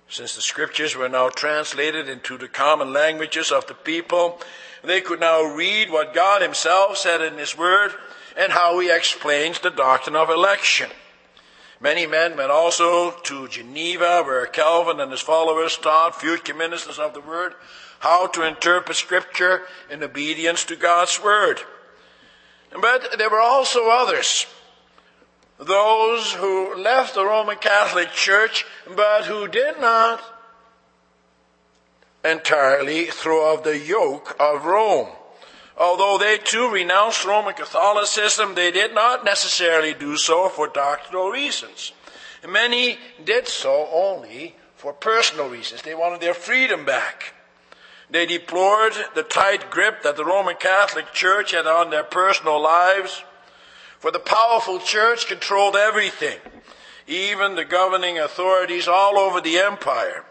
Since 0.08 0.36
the 0.36 0.42
scriptures 0.42 0.94
were 0.94 1.08
now 1.08 1.28
translated 1.28 2.08
into 2.08 2.38
the 2.38 2.48
common 2.48 2.92
languages 2.92 3.50
of 3.50 3.66
the 3.66 3.74
people, 3.74 4.40
they 4.84 5.00
could 5.00 5.20
now 5.20 5.42
read 5.42 5.90
what 5.90 6.14
God 6.14 6.42
Himself 6.42 6.96
said 6.96 7.20
in 7.20 7.38
His 7.38 7.58
Word 7.58 7.92
and 8.36 8.52
how 8.52 8.78
He 8.78 8.90
explains 8.90 9.58
the 9.58 9.70
doctrine 9.70 10.16
of 10.16 10.30
election. 10.30 10.90
Many 11.80 12.06
men 12.06 12.36
went 12.36 12.50
also 12.50 13.10
to 13.10 13.48
Geneva, 13.48 14.22
where 14.22 14.46
Calvin 14.46 15.00
and 15.00 15.10
his 15.10 15.20
followers 15.20 15.76
taught 15.76 16.20
future 16.20 16.54
ministers 16.54 16.98
of 16.98 17.12
the 17.12 17.20
Word 17.20 17.54
how 17.98 18.26
to 18.28 18.42
interpret 18.42 18.96
Scripture 18.96 19.62
in 19.90 20.02
obedience 20.02 20.64
to 20.64 20.76
God's 20.76 21.22
Word. 21.22 21.60
But 22.80 23.18
there 23.18 23.30
were 23.30 23.40
also 23.40 23.90
others 23.90 24.46
those 25.58 26.32
who 26.32 26.76
left 26.76 27.14
the 27.14 27.24
Roman 27.24 27.56
Catholic 27.56 28.12
Church 28.12 28.66
but 28.94 29.24
who 29.24 29.48
did 29.48 29.80
not 29.80 30.22
entirely 32.24 33.04
throw 33.06 33.52
off 33.52 33.64
the 33.64 33.78
yoke 33.78 34.36
of 34.38 34.64
Rome. 34.64 35.08
Although 35.78 36.18
they 36.18 36.38
too 36.38 36.70
renounced 36.70 37.24
Roman 37.24 37.54
Catholicism, 37.54 38.54
they 38.54 38.70
did 38.70 38.94
not 38.94 39.24
necessarily 39.24 39.94
do 39.94 40.16
so 40.16 40.48
for 40.48 40.68
doctrinal 40.68 41.30
reasons. 41.30 41.92
Many 42.48 42.98
did 43.24 43.48
so 43.48 43.88
only 43.92 44.54
for 44.76 44.92
personal 44.92 45.48
reasons. 45.48 45.82
They 45.82 45.94
wanted 45.94 46.20
their 46.20 46.34
freedom 46.34 46.84
back. 46.84 47.34
They 48.08 48.24
deplored 48.24 48.92
the 49.14 49.24
tight 49.24 49.70
grip 49.70 50.02
that 50.02 50.16
the 50.16 50.24
Roman 50.24 50.56
Catholic 50.56 51.12
Church 51.12 51.52
had 51.52 51.66
on 51.66 51.90
their 51.90 52.04
personal 52.04 52.62
lives 52.62 53.22
for 53.98 54.10
the 54.10 54.18
powerful 54.18 54.78
church 54.78 55.26
controlled 55.26 55.76
everything, 55.76 56.38
even 57.06 57.54
the 57.54 57.64
governing 57.64 58.18
authorities 58.18 58.88
all 58.88 59.18
over 59.18 59.40
the 59.40 59.58
empire. 59.58 60.24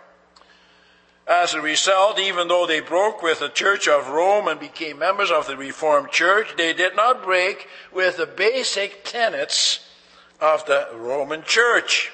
As 1.27 1.55
a 1.55 1.61
result, 1.61 2.19
even 2.19 2.47
though 2.47 2.67
they 2.67 2.81
broke 2.81 3.23
with 3.23 3.39
the 3.39 3.49
Church 3.49 3.87
of 3.87 4.09
Rome 4.09 4.47
and 4.47 4.59
became 4.59 4.99
members 4.99 5.31
of 5.31 5.47
the 5.47 5.57
Reformed 5.57 6.11
Church, 6.11 6.53
they 6.55 6.71
did 6.71 6.95
not 6.95 7.23
break 7.23 7.67
with 7.91 8.17
the 8.17 8.27
basic 8.27 9.03
tenets 9.03 9.79
of 10.39 10.65
the 10.67 10.87
Roman 10.93 11.41
Church. 11.43 12.11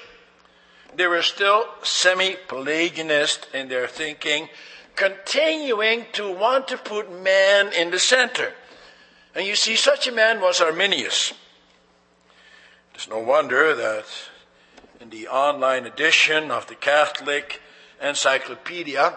They 0.94 1.06
were 1.06 1.22
still 1.22 1.66
semi-Pelagianist 1.82 3.52
in 3.52 3.68
their 3.68 3.86
thinking, 3.86 4.48
continuing 4.96 6.06
to 6.12 6.30
want 6.30 6.68
to 6.68 6.78
put 6.78 7.12
man 7.22 7.72
in 7.74 7.90
the 7.90 7.98
center. 7.98 8.54
And 9.34 9.46
you 9.46 9.54
see, 9.56 9.76
such 9.76 10.06
a 10.06 10.12
man 10.12 10.40
was 10.40 10.60
Arminius. 10.60 11.32
It's 12.94 13.08
no 13.08 13.18
wonder 13.18 13.74
that 13.74 14.04
in 15.00 15.08
the 15.10 15.28
online 15.28 15.86
edition 15.86 16.50
of 16.50 16.66
the 16.66 16.74
Catholic 16.74 17.60
Encyclopedia, 18.00 19.14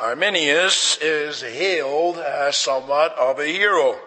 Arminius 0.00 0.98
is 1.00 1.40
hailed 1.40 2.18
as 2.18 2.56
somewhat 2.56 3.16
of 3.16 3.38
a 3.38 3.46
hero. 3.46 3.98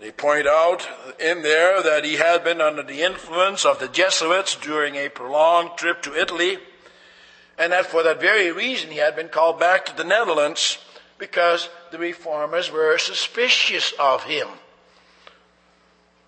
They 0.00 0.10
point 0.10 0.46
out 0.46 0.88
in 1.20 1.42
there 1.42 1.82
that 1.82 2.04
he 2.04 2.14
had 2.14 2.44
been 2.44 2.60
under 2.60 2.82
the 2.82 3.02
influence 3.02 3.64
of 3.64 3.78
the 3.78 3.88
Jesuits 3.88 4.56
during 4.56 4.96
a 4.96 5.08
prolonged 5.08 5.76
trip 5.76 6.02
to 6.02 6.18
Italy, 6.18 6.58
and 7.58 7.72
that 7.72 7.86
for 7.86 8.02
that 8.02 8.20
very 8.20 8.52
reason 8.52 8.90
he 8.90 8.98
had 8.98 9.16
been 9.16 9.28
called 9.28 9.58
back 9.58 9.86
to 9.86 9.96
the 9.96 10.04
Netherlands 10.04 10.78
because 11.18 11.68
the 11.90 11.98
reformers 11.98 12.70
were 12.70 12.98
suspicious 12.98 13.92
of 13.98 14.24
him. 14.24 14.48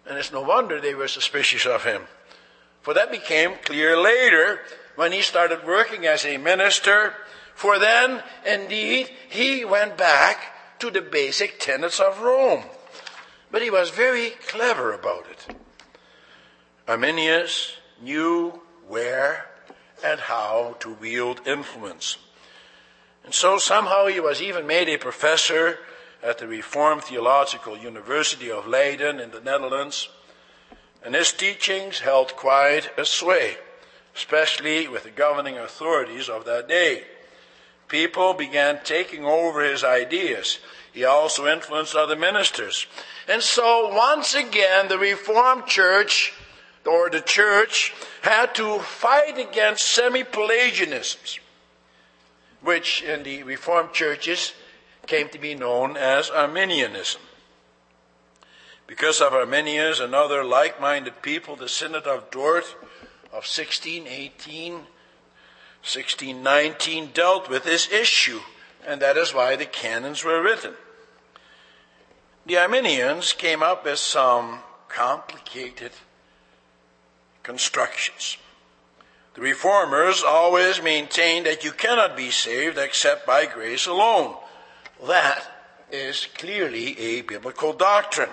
And 0.06 0.18
it's 0.18 0.32
no 0.32 0.40
wonder 0.40 0.80
they 0.80 0.94
were 0.94 1.08
suspicious 1.08 1.66
of 1.66 1.84
him. 1.84 2.02
For 2.82 2.94
that 2.94 3.10
became 3.10 3.56
clear 3.64 3.96
later 4.00 4.60
when 4.96 5.12
he 5.12 5.22
started 5.22 5.66
working 5.66 6.06
as 6.06 6.24
a 6.24 6.38
minister. 6.38 7.14
For 7.54 7.78
then, 7.78 8.22
indeed, 8.46 9.10
he 9.28 9.64
went 9.64 9.98
back 9.98 10.78
to 10.78 10.90
the 10.90 11.02
basic 11.02 11.58
tenets 11.58 12.00
of 12.00 12.20
Rome. 12.20 12.64
But 13.50 13.62
he 13.62 13.70
was 13.70 13.90
very 13.90 14.30
clever 14.46 14.92
about 14.92 15.26
it. 15.30 15.56
Arminius 16.86 17.76
knew 18.00 18.62
where 18.86 19.46
and 20.02 20.20
how 20.20 20.76
to 20.80 20.94
wield 20.94 21.46
influence. 21.46 22.16
And 23.28 23.34
so 23.34 23.58
somehow 23.58 24.06
he 24.06 24.20
was 24.20 24.40
even 24.40 24.66
made 24.66 24.88
a 24.88 24.96
professor 24.96 25.80
at 26.22 26.38
the 26.38 26.48
Reformed 26.48 27.04
Theological 27.04 27.76
University 27.76 28.50
of 28.50 28.66
Leiden 28.66 29.20
in 29.20 29.32
the 29.32 29.42
Netherlands. 29.42 30.08
And 31.04 31.14
his 31.14 31.30
teachings 31.30 31.98
held 31.98 32.36
quite 32.36 32.88
a 32.96 33.04
sway, 33.04 33.58
especially 34.16 34.88
with 34.88 35.02
the 35.02 35.10
governing 35.10 35.58
authorities 35.58 36.30
of 36.30 36.46
that 36.46 36.68
day. 36.68 37.02
People 37.86 38.32
began 38.32 38.80
taking 38.82 39.26
over 39.26 39.62
his 39.62 39.84
ideas. 39.84 40.58
He 40.94 41.04
also 41.04 41.46
influenced 41.46 41.94
other 41.94 42.16
ministers. 42.16 42.86
And 43.28 43.42
so 43.42 43.94
once 43.94 44.34
again, 44.34 44.88
the 44.88 44.98
Reformed 44.98 45.66
Church 45.66 46.32
or 46.86 47.10
the 47.10 47.20
church 47.20 47.92
had 48.22 48.54
to 48.54 48.78
fight 48.78 49.36
against 49.36 49.84
semi-Pelagianisms, 49.84 51.40
which 52.60 53.02
in 53.02 53.22
the 53.22 53.42
Reformed 53.42 53.92
churches 53.92 54.52
came 55.06 55.28
to 55.30 55.38
be 55.38 55.54
known 55.54 55.96
as 55.96 56.30
Arminianism. 56.30 57.20
Because 58.86 59.20
of 59.20 59.34
Arminius 59.34 60.00
and 60.00 60.14
other 60.14 60.42
like-minded 60.42 61.22
people, 61.22 61.56
the 61.56 61.68
Synod 61.68 62.06
of 62.06 62.30
Dort 62.30 62.64
of 63.26 63.44
1618, 63.44 64.72
1619 64.72 67.10
dealt 67.12 67.50
with 67.50 67.64
this 67.64 67.90
issue, 67.92 68.40
and 68.86 69.02
that 69.02 69.16
is 69.16 69.34
why 69.34 69.56
the 69.56 69.66
canons 69.66 70.24
were 70.24 70.42
written. 70.42 70.74
The 72.46 72.56
Arminians 72.56 73.34
came 73.34 73.62
up 73.62 73.84
with 73.84 73.98
some 73.98 74.60
complicated 74.88 75.92
constructions. 77.42 78.38
The 79.38 79.44
reformers 79.44 80.24
always 80.24 80.82
maintained 80.82 81.46
that 81.46 81.62
you 81.62 81.70
cannot 81.70 82.16
be 82.16 82.32
saved 82.32 82.76
except 82.76 83.24
by 83.24 83.46
grace 83.46 83.86
alone. 83.86 84.34
That 85.06 85.46
is 85.92 86.26
clearly 86.36 86.98
a 86.98 87.20
biblical 87.20 87.72
doctrine. 87.72 88.30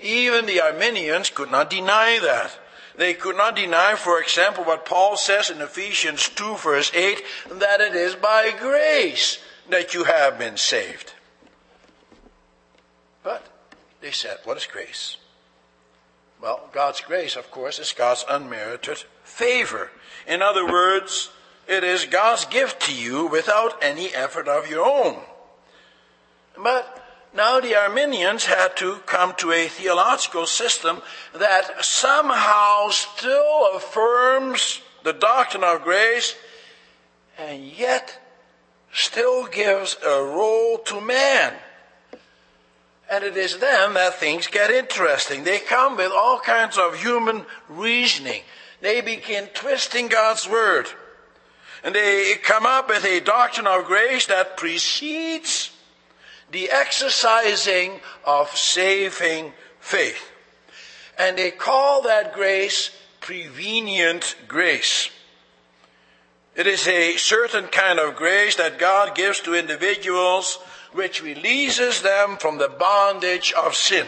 Even 0.00 0.46
the 0.46 0.60
Arminians 0.60 1.30
could 1.30 1.52
not 1.52 1.70
deny 1.70 2.18
that. 2.20 2.58
They 2.96 3.14
could 3.14 3.36
not 3.36 3.54
deny, 3.54 3.94
for 3.94 4.20
example, 4.20 4.64
what 4.64 4.84
Paul 4.84 5.16
says 5.16 5.48
in 5.48 5.60
Ephesians 5.60 6.28
2 6.28 6.56
verse 6.56 6.90
8, 6.92 7.22
that 7.52 7.80
it 7.80 7.94
is 7.94 8.16
by 8.16 8.52
grace 8.58 9.38
that 9.70 9.94
you 9.94 10.02
have 10.02 10.40
been 10.40 10.56
saved. 10.56 11.12
But 13.22 13.46
they 14.00 14.10
said, 14.10 14.38
what 14.42 14.56
is 14.56 14.66
grace? 14.66 15.18
Well, 16.42 16.68
God's 16.72 17.00
grace, 17.00 17.36
of 17.36 17.48
course, 17.52 17.78
is 17.78 17.92
God's 17.92 18.24
unmerited 18.28 19.04
favor. 19.38 19.90
In 20.26 20.42
other 20.42 20.66
words, 20.66 21.30
it 21.68 21.84
is 21.84 22.04
God's 22.06 22.44
gift 22.46 22.82
to 22.82 22.94
you 22.94 23.26
without 23.26 23.82
any 23.82 24.08
effort 24.08 24.48
of 24.48 24.68
your 24.68 24.84
own. 24.84 25.20
But 26.60 27.04
now 27.32 27.60
the 27.60 27.76
Arminians 27.76 28.46
had 28.46 28.76
to 28.78 28.96
come 29.06 29.34
to 29.36 29.52
a 29.52 29.68
theological 29.68 30.46
system 30.46 31.02
that 31.34 31.84
somehow 31.84 32.88
still 32.88 33.76
affirms 33.76 34.80
the 35.04 35.12
doctrine 35.12 35.62
of 35.62 35.84
grace 35.84 36.34
and 37.38 37.64
yet 37.64 38.18
still 38.92 39.46
gives 39.46 39.96
a 40.04 40.22
role 40.22 40.78
to 40.78 41.00
man. 41.00 41.54
And 43.10 43.24
it 43.24 43.36
is 43.36 43.58
then 43.58 43.94
that 43.94 44.14
things 44.14 44.48
get 44.48 44.70
interesting. 44.70 45.44
They 45.44 45.60
come 45.60 45.96
with 45.96 46.12
all 46.12 46.40
kinds 46.40 46.76
of 46.76 47.00
human 47.00 47.46
reasoning. 47.68 48.42
They 48.80 49.00
begin 49.00 49.46
twisting 49.54 50.08
God's 50.08 50.48
word. 50.48 50.88
And 51.82 51.94
they 51.94 52.34
come 52.42 52.66
up 52.66 52.88
with 52.88 53.04
a 53.04 53.20
doctrine 53.20 53.66
of 53.66 53.84
grace 53.84 54.26
that 54.26 54.56
precedes 54.56 55.70
the 56.50 56.70
exercising 56.70 58.00
of 58.24 58.50
saving 58.56 59.52
faith. 59.80 60.30
And 61.18 61.36
they 61.36 61.50
call 61.50 62.02
that 62.02 62.34
grace 62.34 62.90
prevenient 63.20 64.36
grace. 64.46 65.10
It 66.56 66.66
is 66.66 66.88
a 66.88 67.16
certain 67.16 67.66
kind 67.66 68.00
of 68.00 68.16
grace 68.16 68.56
that 68.56 68.78
God 68.78 69.14
gives 69.14 69.40
to 69.40 69.54
individuals 69.54 70.58
which 70.92 71.22
releases 71.22 72.02
them 72.02 72.36
from 72.36 72.58
the 72.58 72.68
bondage 72.68 73.52
of 73.52 73.76
sin, 73.76 74.06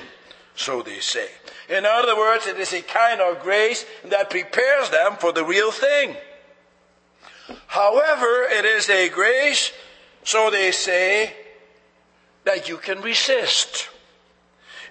so 0.60 0.82
they 0.82 1.00
say. 1.00 1.28
In 1.68 1.86
other 1.86 2.14
words, 2.16 2.46
it 2.46 2.58
is 2.58 2.72
a 2.74 2.82
kind 2.82 3.20
of 3.20 3.40
grace 3.40 3.86
that 4.04 4.28
prepares 4.28 4.90
them 4.90 5.16
for 5.16 5.32
the 5.32 5.44
real 5.44 5.72
thing. 5.72 6.16
However, 7.66 8.46
it 8.50 8.64
is 8.66 8.90
a 8.90 9.08
grace, 9.08 9.72
so 10.22 10.50
they 10.50 10.70
say, 10.70 11.32
that 12.44 12.68
you 12.68 12.76
can 12.76 13.00
resist. 13.00 13.88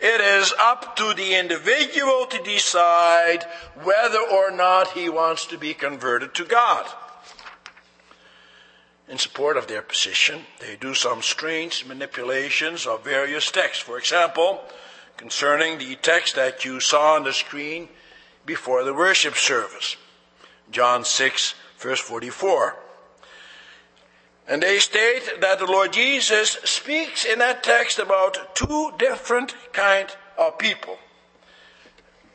It 0.02 0.22
is 0.22 0.54
up 0.60 0.96
to 0.96 1.14
the 1.14 1.36
individual 1.36 2.26
to 2.26 2.42
decide 2.44 3.44
whether 3.84 4.20
or 4.20 4.50
not 4.50 4.94
he 4.94 5.10
wants 5.10 5.46
to 5.48 5.58
be 5.58 5.74
converted 5.74 6.34
to 6.36 6.46
God 6.46 6.88
in 9.08 9.18
support 9.18 9.58
of 9.58 9.68
their 9.68 9.82
position. 9.82 10.42
They 10.60 10.78
do 10.78 10.94
some 10.94 11.22
strange 11.22 11.86
manipulations 11.86 12.86
of 12.86 13.04
various 13.04 13.52
texts. 13.52 13.84
For 13.84 13.98
example, 13.98 14.62
concerning 15.20 15.78
the 15.78 15.96
text 15.98 16.38
that 16.38 16.64
you 16.64 16.80
saw 16.80 17.16
on 17.16 17.26
the 17.26 17.34
screen 17.34 17.90
before 18.46 18.86
the 18.86 18.94
worship 18.94 19.36
service, 19.36 19.98
John 20.72 21.04
6, 21.04 21.56
verse 21.78 22.00
44. 22.00 22.78
And 24.48 24.64
they 24.64 24.80
state 24.80 25.42
that 25.42 25.60
the 25.60 25.66
Lord 25.66 25.92
Jesus 25.92 26.52
speaks 26.64 27.26
in 27.26 27.40
that 27.40 27.64
text 27.64 28.00
about 28.00 28.56
two 28.56 28.94
different 28.98 29.54
kind 29.74 30.08
of 30.38 30.58
people. 30.58 30.98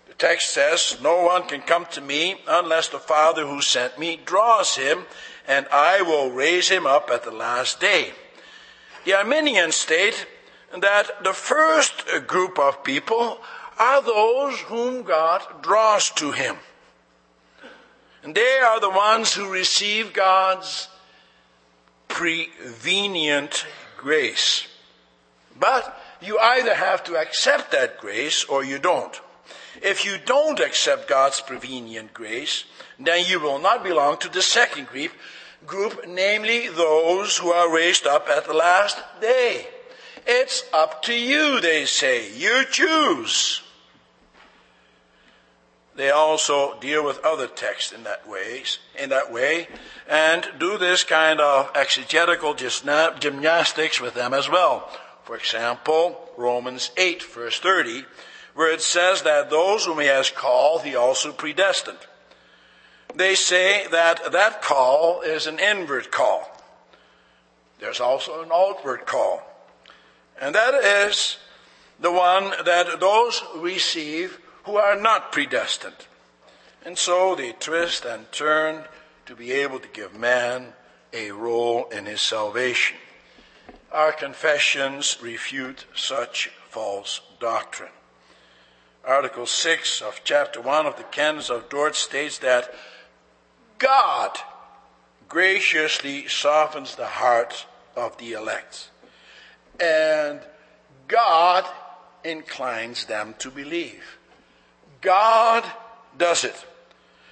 The 0.07 0.15
text 0.15 0.51
says, 0.53 0.99
No 1.03 1.25
one 1.25 1.45
can 1.45 1.63
come 1.63 1.87
to 1.93 2.03
me 2.03 2.37
unless 2.47 2.91
the 2.91 2.99
Father 2.99 3.47
who 3.47 3.63
sent 3.63 3.99
me 3.99 4.21
draws 4.27 4.77
him, 4.77 5.07
and 5.49 5.67
I 5.73 6.03
will 6.03 6.31
raise 6.31 6.69
him 6.69 6.87
up 6.87 7.09
at 7.11 7.25
the 7.25 7.31
last 7.31 7.81
day. 7.81 8.13
The 9.07 9.15
Arminians 9.15 9.75
state 9.75 10.27
that 10.83 11.23
the 11.23 11.33
first 11.33 12.05
group 12.27 12.59
of 12.59 12.85
people 12.85 13.39
are 13.79 14.03
those 14.03 14.59
whom 14.61 15.03
God 15.03 15.43
draws 15.63 16.11
to 16.11 16.33
him. 16.33 16.57
And 18.23 18.35
they 18.35 18.59
are 18.65 18.81
the 18.81 18.91
ones 18.91 19.35
who 19.35 19.51
receive 19.51 20.13
God's 20.13 20.89
prevenient 22.09 23.67
grace. 23.97 24.67
But 25.59 26.01
you 26.21 26.39
either 26.39 26.75
have 26.75 27.05
to 27.05 27.17
accept 27.17 27.73
that 27.73 27.99
grace 27.99 28.45
or 28.45 28.65
you 28.65 28.79
don't. 28.79 29.21
If 29.83 30.05
you 30.05 30.17
don't 30.25 30.61
accept 30.61 31.09
God's 31.09 31.41
prevenient 31.41 32.15
grace, 32.15 32.65
then 32.99 33.27
you 33.27 33.41
will 33.41 33.59
not 33.59 33.83
belong 33.83 34.17
to 34.19 34.29
the 34.29 34.43
second 34.43 34.87
group, 34.87 35.13
group, 35.67 36.07
namely 36.07 36.69
those 36.69 37.37
who 37.37 37.51
are 37.51 37.75
raised 37.75 38.07
up 38.07 38.29
at 38.29 38.47
the 38.47 38.55
last 38.55 38.97
day. 39.21 39.67
It's 40.27 40.65
up 40.73 41.03
to 41.05 41.15
you, 41.15 41.61
they 41.61 41.85
say. 41.85 42.33
You 42.33 42.65
choose. 42.71 43.63
They 45.97 46.11
also 46.11 46.79
deal 46.81 47.05
with 47.05 47.25
other 47.25 47.47
texts 47.47 47.93
in 47.93 48.03
that 48.05 48.29
ways, 48.29 48.79
in 48.99 49.11
that 49.11 49.31
way, 49.31 49.69
and 50.09 50.45
do 50.59 50.77
this 50.77 51.05
kind 51.05 51.41
of 51.41 51.71
exegetical 51.77 52.55
gymnastics 52.55 54.01
with 54.01 54.15
them 54.15 54.35
as 54.35 54.49
well. 54.49 54.91
For 55.23 55.37
example, 55.37 56.31
Romans 56.37 56.91
8 56.97 57.23
verse 57.23 57.61
30, 57.61 58.05
where 58.55 58.73
it 58.73 58.81
says 58.81 59.23
that 59.23 59.51
those 59.51 59.85
whom 59.85 60.01
he 60.01 60.07
has 60.07 60.31
called, 60.31 60.83
he 60.83 60.97
also 60.97 61.33
predestined 61.33 61.99
they 63.15 63.35
say 63.35 63.87
that 63.91 64.33
that 64.33 64.63
call 64.63 65.21
is 65.23 65.47
an 65.47 65.59
inward 65.59 66.11
call. 66.11 66.51
There's 67.79 68.01
also 68.01 68.43
an 68.43 68.51
outward 68.53 69.07
call. 69.07 69.43
And 70.41 70.55
that 70.55 70.75
is 70.75 71.39
the 72.01 72.13
one 72.13 72.53
that 72.65 73.01
those 73.01 73.43
receive 73.57 74.39
who 74.65 74.77
are 74.77 74.97
not 74.97 75.33
predestined. 75.33 76.07
And 76.85 76.99
so 76.99 77.35
they 77.35 77.53
twist 77.53 78.05
and 78.05 78.31
turn 78.33 78.85
to 79.27 79.35
be 79.35 79.53
able 79.53 79.79
to 79.79 79.89
give 79.89 80.15
man 80.15 80.75
a 81.13 81.31
role 81.31 81.89
in 81.91 82.07
his 82.07 82.21
salvation. 82.21 82.97
our 83.95 84.11
confessions 84.11 85.17
refute 85.23 85.87
such 85.95 86.49
false 86.69 87.21
doctrine. 87.39 87.93
Article 89.05 89.47
6 89.47 90.03
of 90.03 90.21
chapter 90.25 90.61
1 90.61 90.87
of 90.87 90.97
the 90.97 91.05
Canons 91.05 91.49
of 91.49 91.69
Dort 91.69 91.95
states 91.95 92.39
that 92.39 92.75
God 93.79 94.37
graciously 95.29 96.27
softens 96.27 96.97
the 96.97 97.07
hearts 97.07 97.67
of 97.95 98.19
the 98.19 98.33
elect, 98.33 98.91
and 99.81 100.41
God 101.09 101.65
inclines 102.25 103.05
them 103.05 103.35
to 103.39 103.51
believe. 103.51 104.19
God 105.01 105.65
does 106.17 106.45
it. 106.45 106.65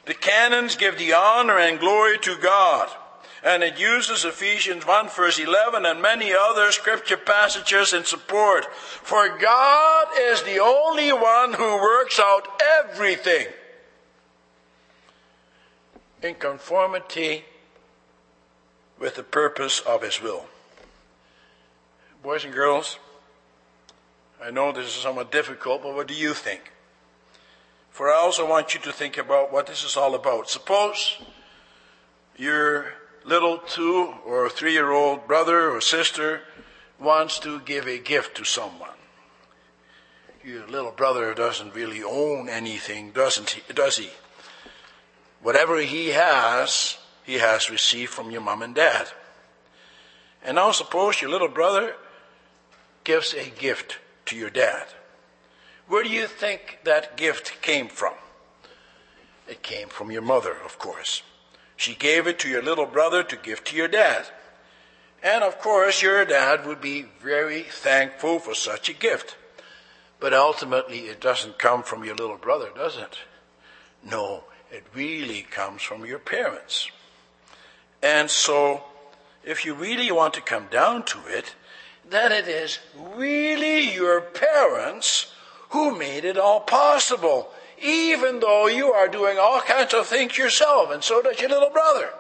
The 0.05 0.15
canons 0.15 0.77
give 0.77 0.99
the 0.99 1.13
honor 1.13 1.59
and 1.59 1.79
glory 1.79 2.19
to 2.19 2.37
God. 2.37 2.91
And 3.45 3.63
it 3.63 3.79
uses 3.79 4.25
Ephesians 4.25 4.87
1 4.87 5.09
verse 5.09 5.39
11 5.39 5.85
and 5.85 6.01
many 6.01 6.33
other 6.33 6.71
scripture 6.71 7.17
passages 7.17 7.93
in 7.93 8.05
support. 8.05 8.73
For 8.73 9.37
God 9.37 10.07
is 10.17 10.43
the 10.43 10.61
only 10.61 11.13
one 11.13 11.55
who 11.55 11.77
works 11.81 12.21
out 12.21 12.47
everything 12.79 13.47
in 16.23 16.35
conformity 16.35 17.45
with 18.99 19.17
the 19.17 19.25
purpose 19.25 19.81
of 19.81 20.03
His 20.03 20.23
will. 20.23 20.47
Boys 22.23 22.45
and 22.45 22.55
girls, 22.55 23.01
I 24.41 24.53
know 24.53 24.71
this 24.71 24.87
is 24.87 24.93
somewhat 24.93 25.33
difficult, 25.33 25.83
but 25.83 25.93
what 25.93 26.07
do 26.07 26.15
you 26.15 26.35
think? 26.35 26.73
For 27.91 28.13
I 28.13 28.15
also 28.15 28.49
want 28.49 28.75
you 28.75 28.81
to 28.83 28.93
think 28.93 29.19
about 29.19 29.53
what 29.53 29.67
this 29.67 29.83
is 29.83 29.97
all 29.97 30.15
about. 30.15 30.49
Suppose 30.49 31.19
your 32.37 32.93
little 33.25 33.59
two 33.59 34.15
or 34.25 34.49
three 34.49 34.73
year 34.73 34.93
old 34.93 35.27
brother 35.27 35.69
or 35.69 35.81
sister 35.81 36.43
wants 37.01 37.41
to 37.41 37.59
give 37.59 37.89
a 37.89 37.99
gift 37.99 38.37
to 38.37 38.45
someone. 38.45 38.91
Your 40.45 40.65
little 40.69 40.93
brother 40.93 41.35
doesn't 41.35 41.75
really 41.75 42.05
own 42.05 42.49
anything, 42.49 43.11
doesn't 43.11 43.51
he? 43.51 43.73
Does 43.73 43.97
he? 43.97 44.11
Whatever 45.43 45.79
he 45.81 46.11
has, 46.11 46.99
he 47.25 47.35
has 47.35 47.69
received 47.69 48.13
from 48.13 48.31
your 48.31 48.43
mom 48.43 48.63
and 48.63 48.77
dad. 48.77 49.09
And 50.45 50.55
now 50.55 50.71
suppose 50.71 51.21
your 51.21 51.31
little 51.31 51.49
brother 51.49 51.97
gives 53.05 53.35
a 53.35 53.51
gift 53.51 53.99
to 54.27 54.37
your 54.37 54.51
dad. 54.51 54.87
Where 55.89 56.03
do 56.03 56.09
you 56.09 56.27
think 56.27 56.79
that 56.85 57.17
gift 57.17 57.61
came 57.63 57.89
from? 57.89 58.15
It 59.49 59.63
came 59.63 59.89
from 59.89 60.11
your 60.11 60.23
mother, 60.23 60.57
of 60.65 60.79
course. 60.79 61.23
She 61.77 61.95
gave 61.95 62.27
it 62.27 62.39
to 62.41 62.49
your 62.49 62.63
little 62.63 62.87
brother 62.87 63.23
to 63.25 63.37
give 63.37 63.65
to 63.65 63.77
your 63.77 63.89
dad. 63.89 64.27
And 65.23 65.45
of 65.45 65.61
course, 65.61 66.03
your 66.03 66.25
dad 66.25 66.67
would 66.67 66.81
be 66.81 67.07
very 67.21 67.63
thankful 67.63 68.39
for 68.39 68.55
such 68.55 68.89
a 68.89 68.95
gift. 68.95 69.37
But 70.21 70.33
ultimately, 70.33 71.09
it 71.09 71.21
doesn't 71.21 71.59
come 71.59 71.83
from 71.83 72.05
your 72.05 72.15
little 72.15 72.37
brother, 72.37 72.71
does 72.75 72.97
it? 72.97 73.19
No, 74.05 74.45
it 74.71 74.85
really 74.95 75.43
comes 75.43 75.83
from 75.83 76.07
your 76.07 76.19
parents. 76.19 76.91
And 78.03 78.31
so, 78.31 78.85
if 79.45 79.65
you 79.65 79.75
really 79.75 80.11
want 80.11 80.35
to 80.35 80.41
come 80.41 80.69
down 80.71 81.05
to 81.07 81.19
it, 81.27 81.55
then 82.13 82.33
it 82.33 82.47
is 82.47 82.79
really 83.17 83.95
your 83.95 84.21
parents 84.21 85.33
who 85.71 85.97
made 85.99 86.25
it 86.25 86.37
all 86.37 86.61
possible, 86.61 87.51
even 87.83 88.41
though 88.41 88.67
you 88.67 88.93
are 88.93 89.09
doing 89.09 89.39
all 89.39 89.61
kinds 89.61 89.95
of 89.95 90.07
things 90.07 90.37
yourself, 90.37 90.91
and 90.91 91.03
so 91.03 91.23
does 91.23 91.41
your 91.41 91.49
little 91.49 91.71
brother. 91.71 92.11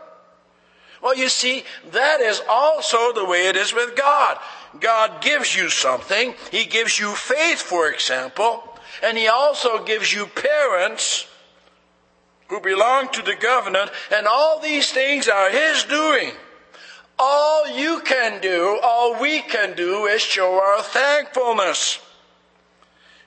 Well, 1.02 1.16
you 1.16 1.28
see, 1.28 1.64
that 1.90 2.20
is 2.20 2.40
also 2.48 3.12
the 3.12 3.24
way 3.24 3.48
it 3.48 3.56
is 3.56 3.74
with 3.74 3.96
God. 3.96 4.38
God 4.80 5.20
gives 5.20 5.54
you 5.54 5.68
something. 5.68 6.34
He 6.50 6.64
gives 6.64 6.98
you 6.98 7.12
faith, 7.12 7.60
for 7.60 7.88
example, 7.88 8.62
and 9.02 9.18
He 9.18 9.26
also 9.26 9.84
gives 9.84 10.12
you 10.12 10.26
parents 10.26 11.26
who 12.48 12.60
belong 12.60 13.08
to 13.08 13.22
the 13.22 13.34
government, 13.34 13.90
and 14.14 14.26
all 14.26 14.60
these 14.60 14.92
things 14.92 15.28
are 15.28 15.50
His 15.50 15.84
doing. 15.84 16.32
All 17.18 17.68
you 17.68 18.00
can 18.00 18.40
do, 18.40 18.78
all 18.82 19.20
we 19.20 19.40
can 19.40 19.76
do 19.76 20.06
is 20.06 20.22
show 20.22 20.60
our 20.60 20.82
thankfulness. 20.82 22.00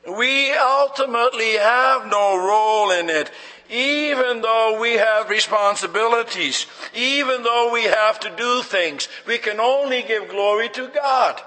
We 0.08 0.54
ultimately 0.54 1.54
have 1.54 2.08
no 2.08 2.38
role 2.38 2.92
in 2.92 3.10
it, 3.10 3.32
even 3.70 4.42
though 4.42 4.78
we 4.80 4.94
have 4.94 5.30
responsibilities, 5.30 6.68
even 6.94 7.44
though 7.44 7.72
we 7.74 7.84
have 7.84 8.20
to 8.20 8.36
do 8.36 8.62
things. 8.62 9.08
We 9.26 9.38
can 9.38 9.60
only 9.60 10.04
give 10.04 10.30
glory 10.30 10.70
to 10.70 10.88
God. 10.90 11.42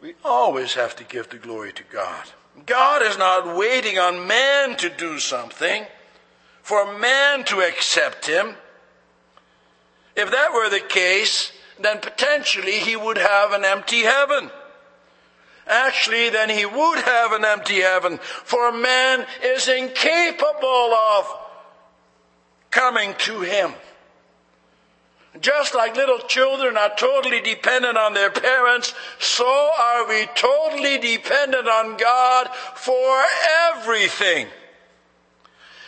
We 0.00 0.14
always 0.24 0.74
have 0.74 0.96
to 0.96 1.04
give 1.04 1.30
the 1.30 1.38
glory 1.38 1.72
to 1.72 1.82
God. 1.82 2.24
God 2.66 3.02
is 3.02 3.18
not 3.18 3.56
waiting 3.56 3.98
on 3.98 4.26
man 4.26 4.76
to 4.76 4.88
do 4.88 5.18
something, 5.18 5.86
for 6.62 6.98
man 6.98 7.44
to 7.44 7.60
accept 7.60 8.26
him. 8.26 8.54
If 10.16 10.30
that 10.30 10.52
were 10.52 10.70
the 10.70 10.80
case, 10.80 11.52
then 11.80 11.98
potentially 11.98 12.78
he 12.78 12.96
would 12.96 13.18
have 13.18 13.52
an 13.52 13.64
empty 13.64 14.02
heaven. 14.02 14.50
Actually, 15.66 16.28
then 16.30 16.50
he 16.50 16.66
would 16.66 16.98
have 16.98 17.32
an 17.32 17.44
empty 17.44 17.80
heaven, 17.80 18.18
for 18.18 18.70
man 18.70 19.26
is 19.42 19.66
incapable 19.66 20.94
of 20.94 21.38
coming 22.70 23.14
to 23.18 23.40
him. 23.40 23.72
Just 25.40 25.74
like 25.74 25.96
little 25.96 26.20
children 26.20 26.76
are 26.76 26.92
totally 26.96 27.40
dependent 27.40 27.96
on 27.96 28.14
their 28.14 28.30
parents, 28.30 28.94
so 29.18 29.46
are 29.46 30.06
we 30.08 30.26
totally 30.36 30.98
dependent 30.98 31.66
on 31.66 31.96
God 31.96 32.48
for 32.76 33.24
everything. 33.72 34.46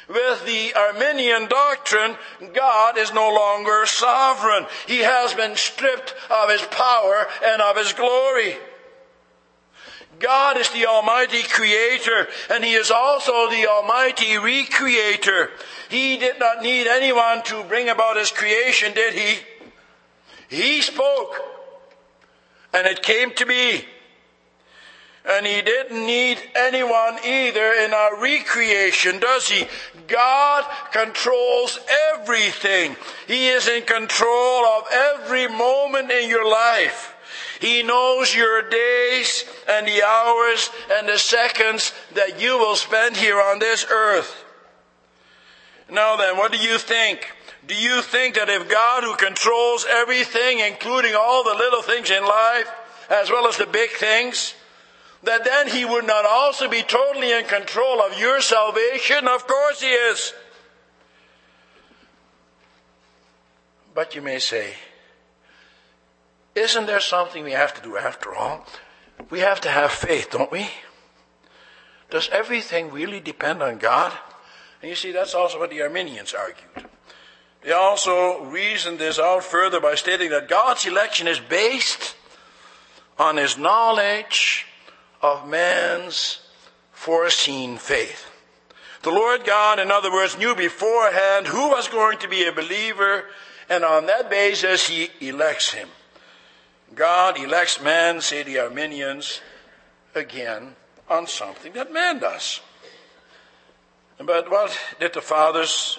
With 0.08 0.46
the 0.46 0.72
Arminian 0.74 1.48
doctrine, 1.48 2.16
God 2.54 2.96
is 2.96 3.12
no 3.12 3.28
longer 3.28 3.86
sovereign. 3.86 4.66
He 4.86 4.98
has 4.98 5.34
been 5.34 5.56
stripped 5.56 6.14
of 6.30 6.50
his 6.50 6.62
power 6.62 7.26
and 7.44 7.60
of 7.60 7.76
his 7.76 7.92
glory. 7.92 8.56
God 10.18 10.56
is 10.56 10.70
the 10.70 10.86
Almighty 10.86 11.42
Creator, 11.42 12.28
and 12.50 12.64
He 12.64 12.72
is 12.72 12.90
also 12.90 13.50
the 13.50 13.66
Almighty 13.66 14.36
Recreator. 14.36 15.50
He 15.90 16.16
did 16.16 16.38
not 16.38 16.62
need 16.62 16.86
anyone 16.86 17.42
to 17.44 17.64
bring 17.64 17.88
about 17.88 18.16
His 18.16 18.30
creation, 18.30 18.94
did 18.94 19.14
He? 19.14 19.38
He 20.48 20.80
spoke, 20.80 21.36
and 22.72 22.86
it 22.86 23.02
came 23.02 23.34
to 23.34 23.46
be. 23.46 23.84
And 25.28 25.44
He 25.44 25.60
didn't 25.62 26.06
need 26.06 26.38
anyone 26.54 27.18
either 27.24 27.72
in 27.72 27.92
our 27.92 28.20
recreation, 28.20 29.18
does 29.18 29.48
He? 29.48 29.66
God 30.06 30.64
controls 30.92 31.78
everything. 32.12 32.96
He 33.26 33.48
is 33.48 33.66
in 33.66 33.82
control 33.82 34.64
of 34.64 34.84
every 34.92 35.48
moment 35.48 36.10
in 36.10 36.28
your 36.28 36.48
life. 36.48 37.14
He 37.60 37.82
knows 37.82 38.34
your 38.34 38.68
days 38.68 39.44
and 39.68 39.86
the 39.86 40.02
hours 40.02 40.70
and 40.92 41.08
the 41.08 41.18
seconds 41.18 41.92
that 42.14 42.40
you 42.40 42.58
will 42.58 42.76
spend 42.76 43.16
here 43.16 43.40
on 43.40 43.58
this 43.58 43.86
earth. 43.90 44.44
Now 45.90 46.16
then, 46.16 46.36
what 46.36 46.52
do 46.52 46.58
you 46.58 46.78
think? 46.78 47.32
Do 47.66 47.74
you 47.74 48.02
think 48.02 48.34
that 48.36 48.48
if 48.48 48.68
God, 48.68 49.02
who 49.02 49.16
controls 49.16 49.86
everything, 49.88 50.60
including 50.60 51.14
all 51.14 51.42
the 51.42 51.54
little 51.54 51.82
things 51.82 52.10
in 52.10 52.22
life, 52.22 52.70
as 53.10 53.30
well 53.30 53.48
as 53.48 53.56
the 53.56 53.66
big 53.66 53.90
things, 53.90 54.54
that 55.26 55.44
then 55.44 55.68
He 55.68 55.84
would 55.84 56.06
not 56.06 56.24
also 56.24 56.68
be 56.68 56.82
totally 56.82 57.32
in 57.32 57.44
control 57.44 58.00
of 58.00 58.18
your 58.18 58.40
salvation? 58.40 59.28
Of 59.28 59.46
course 59.46 59.80
He 59.80 59.88
is. 59.88 60.32
But 63.94 64.14
you 64.14 64.22
may 64.22 64.38
say, 64.38 64.74
isn't 66.54 66.86
there 66.86 67.00
something 67.00 67.44
we 67.44 67.52
have 67.52 67.74
to 67.74 67.82
do 67.82 67.96
after 67.96 68.34
all? 68.34 68.66
We 69.30 69.40
have 69.40 69.60
to 69.62 69.68
have 69.68 69.90
faith, 69.90 70.30
don't 70.30 70.52
we? 70.52 70.68
Does 72.10 72.28
everything 72.30 72.90
really 72.90 73.20
depend 73.20 73.62
on 73.62 73.78
God? 73.78 74.12
And 74.80 74.88
you 74.88 74.96
see, 74.96 75.12
that's 75.12 75.34
also 75.34 75.58
what 75.58 75.70
the 75.70 75.82
Arminians 75.82 76.34
argued. 76.34 76.90
They 77.62 77.72
also 77.72 78.44
reasoned 78.44 78.98
this 78.98 79.18
out 79.18 79.42
further 79.42 79.80
by 79.80 79.96
stating 79.96 80.30
that 80.30 80.48
God's 80.48 80.86
election 80.86 81.26
is 81.26 81.40
based 81.40 82.14
on 83.18 83.38
his 83.38 83.58
knowledge 83.58 84.66
of 85.22 85.48
man's 85.48 86.40
foreseen 86.92 87.78
faith. 87.78 88.26
The 89.02 89.10
Lord 89.10 89.44
God, 89.44 89.78
in 89.78 89.90
other 89.90 90.10
words, 90.10 90.36
knew 90.36 90.54
beforehand 90.54 91.46
who 91.46 91.68
was 91.70 91.88
going 91.88 92.18
to 92.18 92.28
be 92.28 92.44
a 92.44 92.52
believer, 92.52 93.24
and 93.68 93.84
on 93.84 94.06
that 94.06 94.30
basis, 94.30 94.88
he 94.88 95.10
elects 95.20 95.72
him. 95.72 95.88
God 96.94 97.38
elects 97.38 97.80
man, 97.80 98.20
say 98.20 98.42
the 98.42 98.58
Arminians, 98.58 99.40
again 100.14 100.74
on 101.08 101.26
something 101.26 101.72
that 101.74 101.92
man 101.92 102.18
does. 102.18 102.60
But 104.18 104.50
what 104.50 104.76
did 104.98 105.12
the 105.12 105.20
fathers 105.20 105.98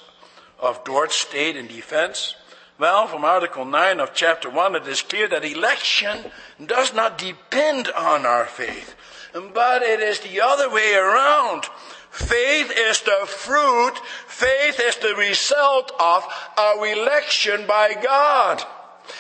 of 0.59 0.83
Dort 0.83 1.11
state 1.11 1.55
in 1.55 1.67
defense? 1.67 2.35
Well, 2.79 3.07
from 3.07 3.25
Article 3.25 3.65
9 3.65 3.99
of 3.99 4.13
chapter 4.13 4.49
1, 4.49 4.75
it 4.75 4.87
is 4.87 5.01
clear 5.01 5.27
that 5.29 5.45
election 5.45 6.31
does 6.63 6.93
not 6.93 7.17
depend 7.17 7.89
on 7.89 8.25
our 8.25 8.45
faith, 8.45 8.95
but 9.33 9.81
it 9.81 9.99
is 9.99 10.19
the 10.19 10.41
other 10.41 10.69
way 10.69 10.95
around. 10.95 11.65
Faith 12.09 12.71
is 12.75 13.01
the 13.01 13.25
fruit, 13.27 13.93
faith 14.27 14.79
is 14.79 14.97
the 14.97 15.15
result 15.15 15.91
of 15.99 16.25
our 16.57 16.87
election 16.87 17.65
by 17.67 17.95
God. 18.01 18.63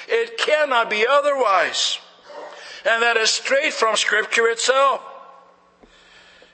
It 0.07 0.37
cannot 0.37 0.89
be 0.89 1.05
otherwise. 1.07 1.99
And 2.85 3.03
that 3.03 3.17
is 3.17 3.29
straight 3.29 3.73
from 3.73 3.95
Scripture 3.95 4.47
itself. 4.47 5.01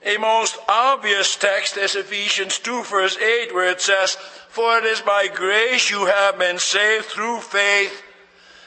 A 0.05 0.17
most 0.17 0.57
obvious 0.67 1.35
text 1.37 1.77
is 1.77 1.95
Ephesians 1.95 2.59
2 2.59 2.83
verse 2.83 3.17
8 3.17 3.53
where 3.53 3.69
it 3.69 3.79
says, 3.79 4.15
For 4.49 4.77
it 4.77 4.83
is 4.83 4.99
by 4.99 5.29
grace 5.33 5.89
you 5.89 6.05
have 6.05 6.37
been 6.37 6.59
saved 6.59 7.05
through 7.05 7.39
faith, 7.39 8.03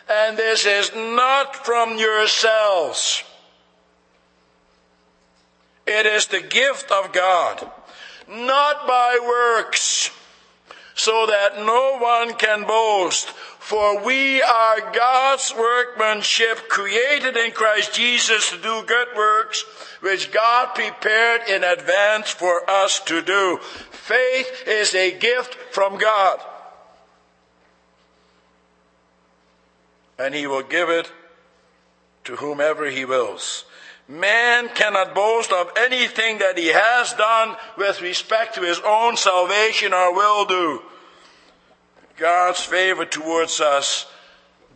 and 0.08 0.38
this 0.38 0.64
is 0.64 0.92
not 0.94 1.66
from 1.66 1.98
yourselves. 1.98 3.22
It 5.86 6.06
is 6.06 6.26
the 6.26 6.40
gift 6.40 6.90
of 6.90 7.12
God, 7.12 7.70
not 8.28 8.86
by 8.86 9.18
works, 9.22 10.10
so 10.94 11.26
that 11.26 11.58
no 11.58 11.98
one 11.98 12.34
can 12.34 12.64
boast. 12.64 13.28
For 13.66 14.04
we 14.04 14.40
are 14.42 14.92
God's 14.92 15.54
workmanship 15.56 16.68
created 16.68 17.36
in 17.36 17.50
Christ 17.50 17.94
Jesus 17.94 18.50
to 18.50 18.56
do 18.58 18.84
good 18.86 19.08
works 19.16 19.64
which 20.00 20.32
God 20.32 20.74
prepared 20.74 21.42
in 21.48 21.64
advance 21.64 22.30
for 22.30 22.68
us 22.70 23.00
to 23.06 23.22
do. 23.22 23.58
Faith 23.90 24.62
is 24.66 24.94
a 24.94 25.18
gift 25.18 25.54
from 25.72 25.98
God. 25.98 26.40
And 30.18 30.34
He 30.34 30.46
will 30.46 30.62
give 30.62 30.88
it 30.88 31.10
to 32.24 32.36
whomever 32.36 32.88
He 32.88 33.04
wills. 33.04 33.64
Man 34.08 34.68
cannot 34.68 35.14
boast 35.14 35.50
of 35.50 35.72
anything 35.76 36.38
that 36.38 36.56
he 36.56 36.68
has 36.68 37.12
done 37.14 37.56
with 37.76 38.00
respect 38.00 38.54
to 38.54 38.62
his 38.62 38.80
own 38.84 39.16
salvation 39.16 39.92
or 39.92 40.14
will 40.14 40.44
do. 40.44 40.82
God's 42.16 42.60
favor 42.60 43.04
towards 43.04 43.60
us 43.60 44.06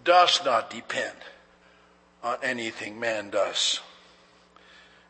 does 0.04 0.40
not 0.44 0.70
depend 0.70 1.16
on 2.22 2.38
anything 2.42 2.98
man 2.98 3.30
does. 3.30 3.80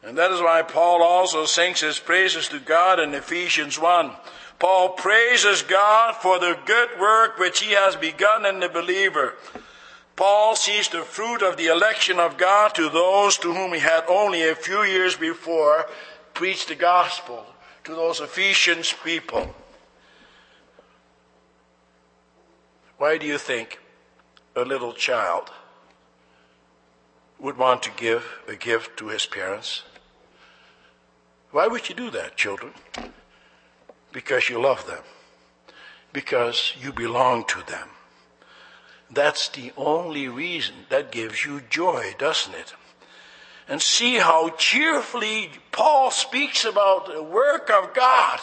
And 0.02 0.16
that 0.16 0.30
is 0.30 0.40
why 0.40 0.62
Paul 0.62 1.02
also 1.02 1.44
sings 1.44 1.80
his 1.80 1.98
praises 1.98 2.48
to 2.48 2.59
God 2.59 3.00
in 3.00 3.14
Ephesians 3.14 3.78
1. 3.78 4.12
Paul 4.59 4.90
praises 4.90 5.62
God 5.62 6.16
for 6.16 6.38
the 6.38 6.59
good 6.66 6.90
work 7.00 7.38
which 7.38 7.61
he 7.61 7.72
has 7.72 7.96
begun 7.96 8.46
in 8.46 8.61
the 8.61 8.68
believer. 8.68 9.35
Paul 10.20 10.54
sees 10.54 10.87
the 10.90 11.00
fruit 11.00 11.40
of 11.40 11.56
the 11.56 11.68
election 11.68 12.18
of 12.18 12.37
God 12.37 12.74
to 12.74 12.90
those 12.90 13.38
to 13.38 13.54
whom 13.54 13.72
he 13.72 13.80
had 13.80 14.04
only 14.06 14.46
a 14.46 14.54
few 14.54 14.83
years 14.83 15.16
before 15.16 15.88
preached 16.35 16.68
the 16.68 16.74
gospel, 16.74 17.46
to 17.85 17.94
those 17.94 18.20
Ephesians 18.20 18.94
people. 19.02 19.54
Why 22.98 23.16
do 23.16 23.26
you 23.26 23.38
think 23.38 23.80
a 24.54 24.61
little 24.61 24.92
child 24.92 25.50
would 27.38 27.56
want 27.56 27.83
to 27.85 27.90
give 27.96 28.42
a 28.46 28.56
gift 28.56 28.98
to 28.98 29.09
his 29.09 29.24
parents? 29.24 29.85
Why 31.50 31.66
would 31.66 31.88
you 31.88 31.94
do 31.94 32.11
that, 32.11 32.37
children? 32.37 32.74
Because 34.12 34.50
you 34.50 34.61
love 34.61 34.87
them. 34.87 35.02
Because 36.12 36.74
you 36.78 36.92
belong 36.92 37.44
to 37.44 37.62
them. 37.62 37.88
That's 39.12 39.48
the 39.48 39.72
only 39.76 40.28
reason 40.28 40.74
that 40.88 41.10
gives 41.10 41.44
you 41.44 41.62
joy, 41.68 42.14
doesn't 42.18 42.54
it? 42.54 42.74
And 43.68 43.82
see 43.82 44.16
how 44.16 44.50
cheerfully 44.50 45.50
Paul 45.72 46.10
speaks 46.10 46.64
about 46.64 47.06
the 47.06 47.22
work 47.22 47.70
of 47.70 47.94
God. 47.94 48.40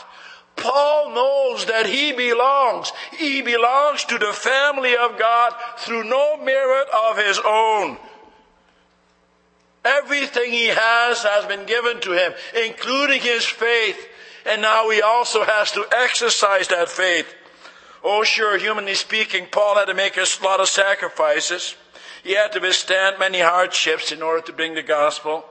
Paul 0.58 1.12
knows 1.12 1.66
that 1.66 1.86
he 1.86 2.14
belongs. 2.14 2.92
He 3.18 3.42
belongs 3.42 4.04
to 4.06 4.18
the 4.18 4.34
family 4.34 4.98
of 4.98 5.18
God 5.18 5.54
through 5.78 6.04
no 6.06 6.38
merit 6.38 6.88
of 6.90 7.18
his 7.18 7.40
own. 7.46 7.98
Everything 9.86 10.52
he 10.52 10.68
has 10.68 11.24
has 11.24 11.46
been 11.46 11.66
given 11.66 12.02
to 12.02 12.12
him, 12.12 12.34
including 12.66 13.22
his 13.22 13.46
faith. 13.46 13.98
And 14.46 14.62
now 14.62 14.90
he 14.90 15.02
also 15.02 15.44
has 15.44 15.72
to 15.74 15.86
exercise 15.96 16.68
that 16.70 16.90
faith. 16.90 17.34
Oh, 18.10 18.24
sure, 18.24 18.58
humanly 18.58 18.94
speaking, 18.94 19.48
Paul 19.52 19.76
had 19.76 19.88
to 19.88 19.94
make 19.94 20.16
a 20.16 20.26
lot 20.42 20.62
of 20.62 20.70
sacrifices. 20.70 21.76
He 22.24 22.36
had 22.36 22.54
to 22.54 22.62
withstand 22.62 23.20
many 23.20 23.42
hardships 23.42 24.14
in 24.14 24.22
order 24.22 24.42
to 24.44 24.54
bring 24.54 24.76
the 24.76 24.82
gospel. 24.82 25.44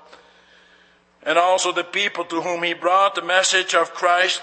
And 1.23 1.37
also 1.37 1.71
the 1.71 1.85
people 1.85 2.25
to 2.25 2.41
whom 2.41 2.63
he 2.63 2.73
brought 2.73 3.15
the 3.15 3.21
message 3.21 3.75
of 3.75 3.93
Christ, 3.93 4.41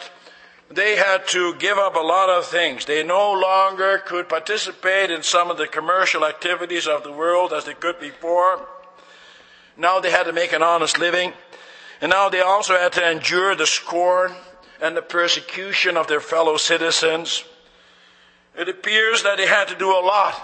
they 0.69 0.95
had 0.95 1.27
to 1.29 1.55
give 1.55 1.79
up 1.79 1.95
a 1.95 2.01
lot 2.01 2.29
of 2.29 2.45
things. 2.45 2.85
They 2.85 3.01
no 3.01 3.33
longer 3.33 3.97
could 4.05 4.29
participate 4.29 5.09
in 5.09 5.23
some 5.23 5.49
of 5.49 5.57
the 5.57 5.65
commercial 5.65 6.23
activities 6.23 6.85
of 6.85 7.03
the 7.03 7.11
world 7.11 7.51
as 7.51 7.65
they 7.65 7.73
could 7.73 7.99
before. 7.99 8.67
Now 9.75 9.99
they 9.99 10.11
had 10.11 10.25
to 10.25 10.33
make 10.33 10.53
an 10.53 10.61
honest 10.61 10.99
living. 10.99 11.33
And 11.99 12.11
now 12.11 12.29
they 12.29 12.41
also 12.41 12.77
had 12.77 12.93
to 12.93 13.11
endure 13.11 13.55
the 13.55 13.65
scorn 13.65 14.35
and 14.79 14.95
the 14.95 15.01
persecution 15.01 15.97
of 15.97 16.05
their 16.05 16.21
fellow 16.21 16.57
citizens. 16.57 17.43
It 18.57 18.69
appears 18.69 19.23
that 19.23 19.37
they 19.37 19.47
had 19.47 19.67
to 19.69 19.75
do 19.75 19.89
a 19.89 20.01
lot 20.05 20.39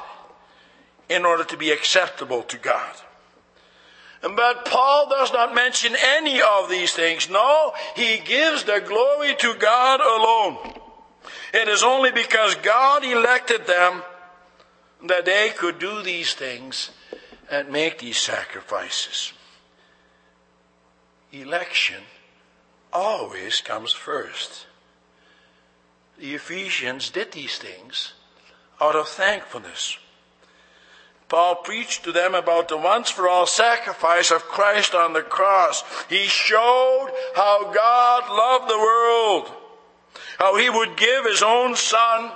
in 1.09 1.25
order 1.25 1.43
to 1.43 1.57
be 1.57 1.71
acceptable 1.71 2.43
to 2.43 2.57
God. 2.57 2.95
But 4.21 4.65
Paul 4.65 5.09
does 5.09 5.31
not 5.31 5.55
mention 5.55 5.95
any 6.17 6.41
of 6.41 6.69
these 6.69 6.91
things. 6.93 7.29
No, 7.29 7.73
he 7.95 8.19
gives 8.19 8.63
the 8.63 8.83
glory 8.85 9.35
to 9.35 9.55
God 9.55 10.01
alone. 10.01 10.73
It 11.53 11.67
is 11.67 11.83
only 11.83 12.11
because 12.11 12.55
God 12.55 13.03
elected 13.05 13.65
them 13.65 14.03
that 15.07 15.25
they 15.25 15.51
could 15.55 15.79
do 15.79 16.01
these 16.01 16.33
things 16.33 16.91
and 17.49 17.69
make 17.69 17.99
these 17.99 18.17
sacrifices. 18.17 19.33
Election 21.31 22.03
always 22.91 23.61
comes 23.61 23.93
first. 23.93 24.65
The 26.19 26.35
Ephesians 26.35 27.09
did 27.09 27.31
these 27.31 27.57
things 27.57 28.13
out 28.81 28.95
of 28.95 29.07
thankfulness. 29.07 29.97
Paul 31.29 31.55
preached 31.55 32.03
to 32.03 32.11
them 32.11 32.35
about 32.35 32.67
the 32.67 32.77
once 32.77 33.09
for 33.09 33.29
all 33.29 33.45
sacrifice 33.45 34.29
of 34.31 34.43
Christ 34.43 34.93
on 34.93 35.13
the 35.13 35.21
cross. 35.21 35.83
He 36.09 36.25
showed 36.25 37.11
how 37.35 37.71
God 37.71 38.29
loved 38.29 38.69
the 38.69 38.77
world, 38.77 39.51
how 40.39 40.57
he 40.57 40.69
would 40.69 40.97
give 40.97 41.23
his 41.25 41.41
own 41.41 41.75
son 41.75 42.31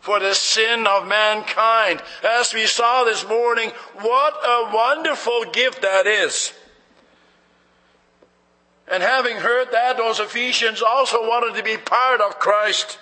for 0.00 0.20
the 0.20 0.34
sin 0.34 0.86
of 0.86 1.08
mankind. 1.08 2.02
As 2.22 2.54
we 2.54 2.66
saw 2.66 3.02
this 3.02 3.26
morning, 3.26 3.72
what 4.00 4.34
a 4.34 4.70
wonderful 4.72 5.46
gift 5.46 5.82
that 5.82 6.06
is. 6.06 6.52
And 8.86 9.02
having 9.02 9.38
heard 9.38 9.72
that, 9.72 9.96
those 9.96 10.20
Ephesians 10.20 10.80
also 10.80 11.22
wanted 11.22 11.56
to 11.56 11.64
be 11.64 11.76
part 11.76 12.20
of 12.20 12.38
Christ. 12.38 12.98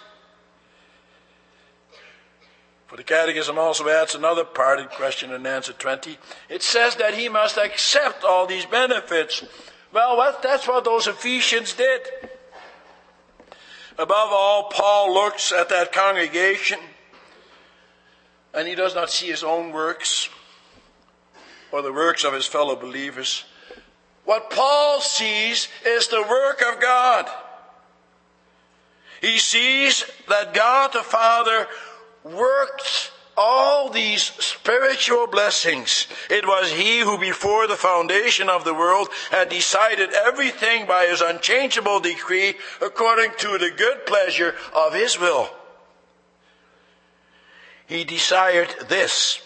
For 2.95 2.99
the 2.99 3.03
Catechism 3.03 3.59
also 3.59 3.89
adds 3.89 4.15
another 4.15 4.45
part 4.45 4.79
in 4.79 4.87
question 4.87 5.33
and 5.33 5.45
answer 5.49 5.73
20. 5.73 6.17
It 6.49 6.63
says 6.63 6.95
that 6.95 7.15
he 7.15 7.29
must 7.29 7.59
accept 7.59 8.23
all 8.23 8.47
these 8.47 8.67
benefits. 8.67 9.43
Well, 9.93 10.17
that's 10.41 10.69
what 10.69 10.85
those 10.85 11.09
Ephesians 11.09 11.73
did. 11.73 12.03
Above 13.99 14.29
all, 14.31 14.69
Paul 14.73 15.13
looks 15.13 15.51
at 15.51 15.71
that 15.71 15.91
congregation 15.91 16.79
and 18.55 18.69
he 18.69 18.77
does 18.77 18.95
not 18.95 19.11
see 19.11 19.27
his 19.27 19.43
own 19.43 19.73
works 19.73 20.29
or 21.73 21.83
the 21.83 21.93
works 21.93 22.23
of 22.23 22.33
his 22.33 22.47
fellow 22.47 22.77
believers. 22.77 23.45
What 24.25 24.51
Paul 24.51 25.01
sees 25.01 25.67
is 25.85 26.07
the 26.07 26.23
work 26.23 26.63
of 26.63 26.81
God. 26.81 27.29
He 29.21 29.39
sees 29.39 30.05
that 30.29 30.55
God 30.55 30.93
the 30.93 31.03
Father 31.03 31.67
worked 32.25 33.13
all 33.37 33.91
these 33.91 34.23
spiritual 34.23 35.27
blessings. 35.27 36.07
It 36.31 36.47
was 36.47 36.73
He 36.73 37.01
who, 37.01 37.19
before 37.19 37.67
the 37.67 37.77
foundation 37.77 38.49
of 38.49 38.65
the 38.65 38.75
world, 38.75 39.09
had 39.31 39.49
decided 39.49 40.13
everything 40.13 40.87
by 40.87 41.07
His 41.07 41.21
unchangeable 41.21 42.01
decree 42.01 42.55
according 42.81 43.33
to 43.39 43.59
the 43.59 43.71
good 43.77 44.07
pleasure 44.07 44.55
of 44.75 44.95
His 44.95 45.19
will 45.19 45.51
he 47.87 48.05
desired 48.05 48.69
this 48.89 49.41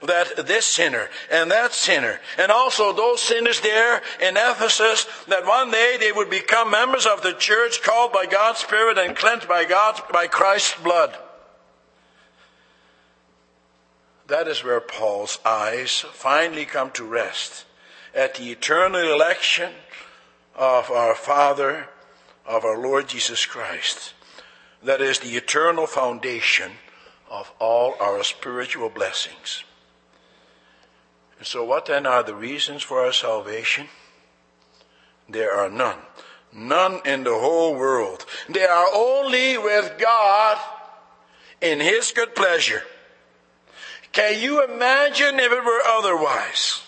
that 0.00 0.46
this 0.46 0.64
sinner 0.64 1.08
and 1.28 1.50
that 1.50 1.72
sinner, 1.72 2.20
and 2.38 2.52
also 2.52 2.92
those 2.92 3.20
sinners 3.20 3.60
there 3.62 4.00
in 4.20 4.36
Ephesus, 4.36 5.08
that 5.26 5.44
one 5.44 5.72
day 5.72 5.96
they 5.98 6.12
would 6.12 6.30
become 6.30 6.70
members 6.70 7.04
of 7.04 7.20
the 7.22 7.32
church 7.32 7.82
called 7.82 8.12
by 8.12 8.24
God's 8.24 8.60
Spirit 8.60 8.96
and 8.96 9.16
cleansed 9.16 9.48
by 9.48 9.64
God's, 9.64 10.00
by 10.12 10.28
Christ's 10.28 10.80
blood. 10.82 11.18
That 14.28 14.46
is 14.46 14.62
where 14.62 14.80
Paul's 14.80 15.38
eyes 15.42 16.04
finally 16.12 16.66
come 16.66 16.90
to 16.92 17.04
rest 17.04 17.64
at 18.14 18.34
the 18.34 18.50
eternal 18.50 19.00
election 19.00 19.72
of 20.54 20.90
our 20.90 21.14
Father, 21.14 21.88
of 22.44 22.62
our 22.62 22.78
Lord 22.78 23.08
Jesus 23.08 23.46
Christ. 23.46 24.12
That 24.82 25.00
is 25.00 25.18
the 25.18 25.36
eternal 25.36 25.86
foundation 25.86 26.72
of 27.30 27.50
all 27.58 27.94
our 28.00 28.22
spiritual 28.22 28.90
blessings. 28.90 29.64
And 31.38 31.46
so, 31.46 31.64
what 31.64 31.86
then 31.86 32.04
are 32.04 32.22
the 32.22 32.34
reasons 32.34 32.82
for 32.82 33.00
our 33.04 33.12
salvation? 33.12 33.88
There 35.26 35.52
are 35.52 35.70
none. 35.70 35.98
None 36.52 37.00
in 37.06 37.24
the 37.24 37.38
whole 37.38 37.74
world. 37.74 38.26
They 38.48 38.64
are 38.64 38.86
only 38.92 39.56
with 39.56 39.98
God 39.98 40.58
in 41.62 41.80
His 41.80 42.12
good 42.12 42.34
pleasure. 42.34 42.82
Can 44.18 44.42
you 44.42 44.64
imagine 44.64 45.38
if 45.38 45.52
it 45.52 45.64
were 45.64 45.80
otherwise? 45.86 46.82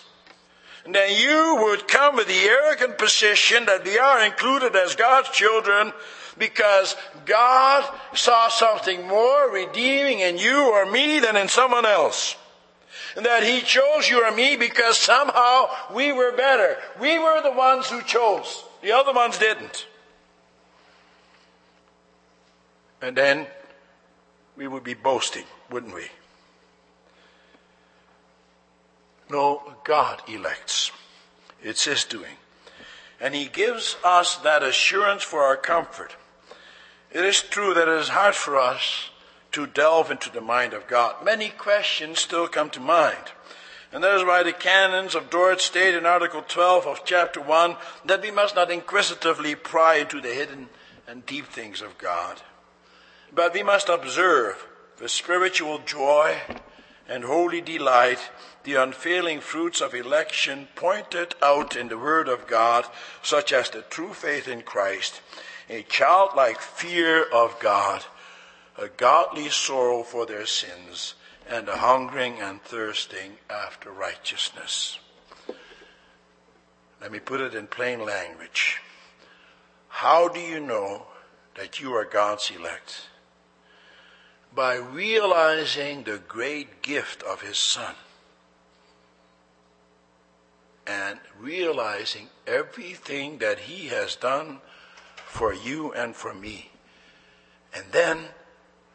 Then 0.83 1.15
you 1.15 1.59
would 1.61 1.87
come 1.87 2.17
with 2.17 2.27
the 2.27 2.33
arrogant 2.33 2.97
position 2.97 3.67
that 3.67 3.85
we 3.85 3.97
are 3.97 4.25
included 4.25 4.75
as 4.75 4.97
God's 4.97 5.29
children 5.29 5.93
because 6.37 6.97
God 7.25 7.89
saw 8.13 8.49
something 8.49 9.07
more 9.07 9.49
redeeming 9.49 10.19
in 10.19 10.39
you 10.39 10.73
or 10.73 10.91
me 10.91 11.19
than 11.19 11.37
in 11.37 11.47
someone 11.47 11.85
else. 11.85 12.35
And 13.15 13.25
that 13.25 13.43
He 13.43 13.61
chose 13.61 14.09
you 14.09 14.25
or 14.25 14.35
me 14.35 14.57
because 14.57 14.97
somehow 14.97 15.69
we 15.93 16.11
were 16.11 16.35
better. 16.35 16.75
We 16.99 17.17
were 17.17 17.41
the 17.41 17.53
ones 17.53 17.87
who 17.89 18.01
chose. 18.01 18.65
The 18.81 18.91
other 18.91 19.13
ones 19.13 19.37
didn't. 19.37 19.87
And 23.01 23.15
then 23.15 23.47
we 24.57 24.67
would 24.67 24.83
be 24.83 24.95
boasting, 24.95 25.45
wouldn't 25.69 25.95
we? 25.95 26.09
No, 29.31 29.75
God 29.85 30.21
elects. 30.27 30.91
It's 31.63 31.85
His 31.85 32.03
doing. 32.03 32.37
And 33.19 33.33
He 33.33 33.45
gives 33.45 33.95
us 34.03 34.35
that 34.37 34.61
assurance 34.61 35.23
for 35.23 35.41
our 35.41 35.57
comfort. 35.57 36.15
It 37.11 37.23
is 37.23 37.41
true 37.41 37.73
that 37.73 37.87
it 37.87 37.99
is 37.99 38.09
hard 38.09 38.35
for 38.35 38.57
us 38.57 39.09
to 39.53 39.67
delve 39.67 40.11
into 40.11 40.29
the 40.29 40.41
mind 40.41 40.73
of 40.73 40.87
God. 40.87 41.23
Many 41.23 41.49
questions 41.49 42.19
still 42.19 42.47
come 42.47 42.69
to 42.71 42.79
mind. 42.79 43.31
And 43.91 44.03
that 44.03 44.15
is 44.15 44.23
why 44.23 44.43
the 44.43 44.53
canons 44.53 45.15
of 45.15 45.29
Dort 45.29 45.59
state 45.59 45.93
in 45.93 46.05
Article 46.05 46.43
12 46.47 46.87
of 46.87 47.03
Chapter 47.03 47.41
1 47.41 47.75
that 48.05 48.21
we 48.21 48.31
must 48.31 48.55
not 48.55 48.71
inquisitively 48.71 49.55
pry 49.55 49.95
into 49.95 50.21
the 50.21 50.33
hidden 50.33 50.69
and 51.07 51.25
deep 51.25 51.47
things 51.47 51.81
of 51.81 51.97
God. 51.97 52.41
But 53.33 53.53
we 53.53 53.63
must 53.63 53.89
observe 53.89 54.65
the 54.97 55.09
spiritual 55.09 55.79
joy 55.79 56.37
and 57.09 57.25
holy 57.25 57.59
delight, 57.59 58.19
the 58.63 58.75
unfailing 58.75 59.39
fruits 59.39 59.81
of 59.81 59.93
election 59.93 60.67
pointed 60.75 61.35
out 61.41 61.75
in 61.75 61.87
the 61.87 61.97
Word 61.97 62.27
of 62.27 62.47
God, 62.47 62.85
such 63.23 63.51
as 63.51 63.69
the 63.69 63.81
true 63.81 64.13
faith 64.13 64.47
in 64.47 64.61
Christ, 64.61 65.21
a 65.69 65.83
childlike 65.83 66.59
fear 66.59 67.23
of 67.23 67.59
God, 67.59 68.05
a 68.77 68.87
godly 68.87 69.49
sorrow 69.49 70.03
for 70.03 70.25
their 70.25 70.45
sins, 70.45 71.15
and 71.49 71.67
a 71.67 71.77
hungering 71.77 72.39
and 72.39 72.61
thirsting 72.61 73.37
after 73.49 73.91
righteousness. 73.91 74.99
Let 77.01 77.11
me 77.11 77.19
put 77.19 77.41
it 77.41 77.55
in 77.55 77.67
plain 77.67 78.05
language. 78.05 78.79
How 79.87 80.27
do 80.27 80.39
you 80.39 80.59
know 80.59 81.07
that 81.55 81.79
you 81.79 81.93
are 81.93 82.05
God's 82.05 82.51
elect? 82.55 83.07
By 84.53 84.75
realizing 84.75 86.03
the 86.03 86.19
great 86.19 86.81
gift 86.83 87.23
of 87.23 87.41
His 87.41 87.57
Son 87.57 87.95
and 90.91 91.19
realizing 91.39 92.27
everything 92.45 93.37
that 93.37 93.59
He 93.59 93.87
has 93.87 94.15
done 94.15 94.59
for 95.25 95.53
you 95.53 95.93
and 95.93 96.15
for 96.15 96.33
me. 96.33 96.69
And 97.73 97.85
then 97.91 98.17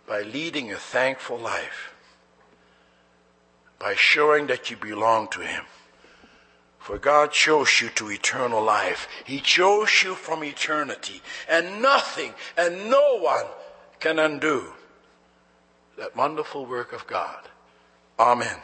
by 0.06 0.22
leading 0.22 0.72
a 0.72 0.76
thankful 0.76 1.38
life 1.38 1.94
by 3.78 3.94
showing 3.94 4.46
that 4.46 4.70
you 4.70 4.76
belong 4.76 5.28
to 5.28 5.40
Him. 5.40 5.64
For 6.78 6.98
God 6.98 7.32
chose 7.32 7.80
you 7.80 7.88
to 7.90 8.10
eternal 8.10 8.62
life. 8.62 9.08
He 9.24 9.40
chose 9.40 10.02
you 10.02 10.14
from 10.14 10.44
eternity. 10.44 11.20
And 11.48 11.82
nothing 11.82 12.32
and 12.56 12.90
no 12.90 13.18
one 13.18 13.46
can 13.98 14.18
undo 14.18 14.72
that 15.98 16.14
wonderful 16.14 16.64
work 16.64 16.92
of 16.92 17.06
God. 17.06 17.48
Amen. 18.18 18.56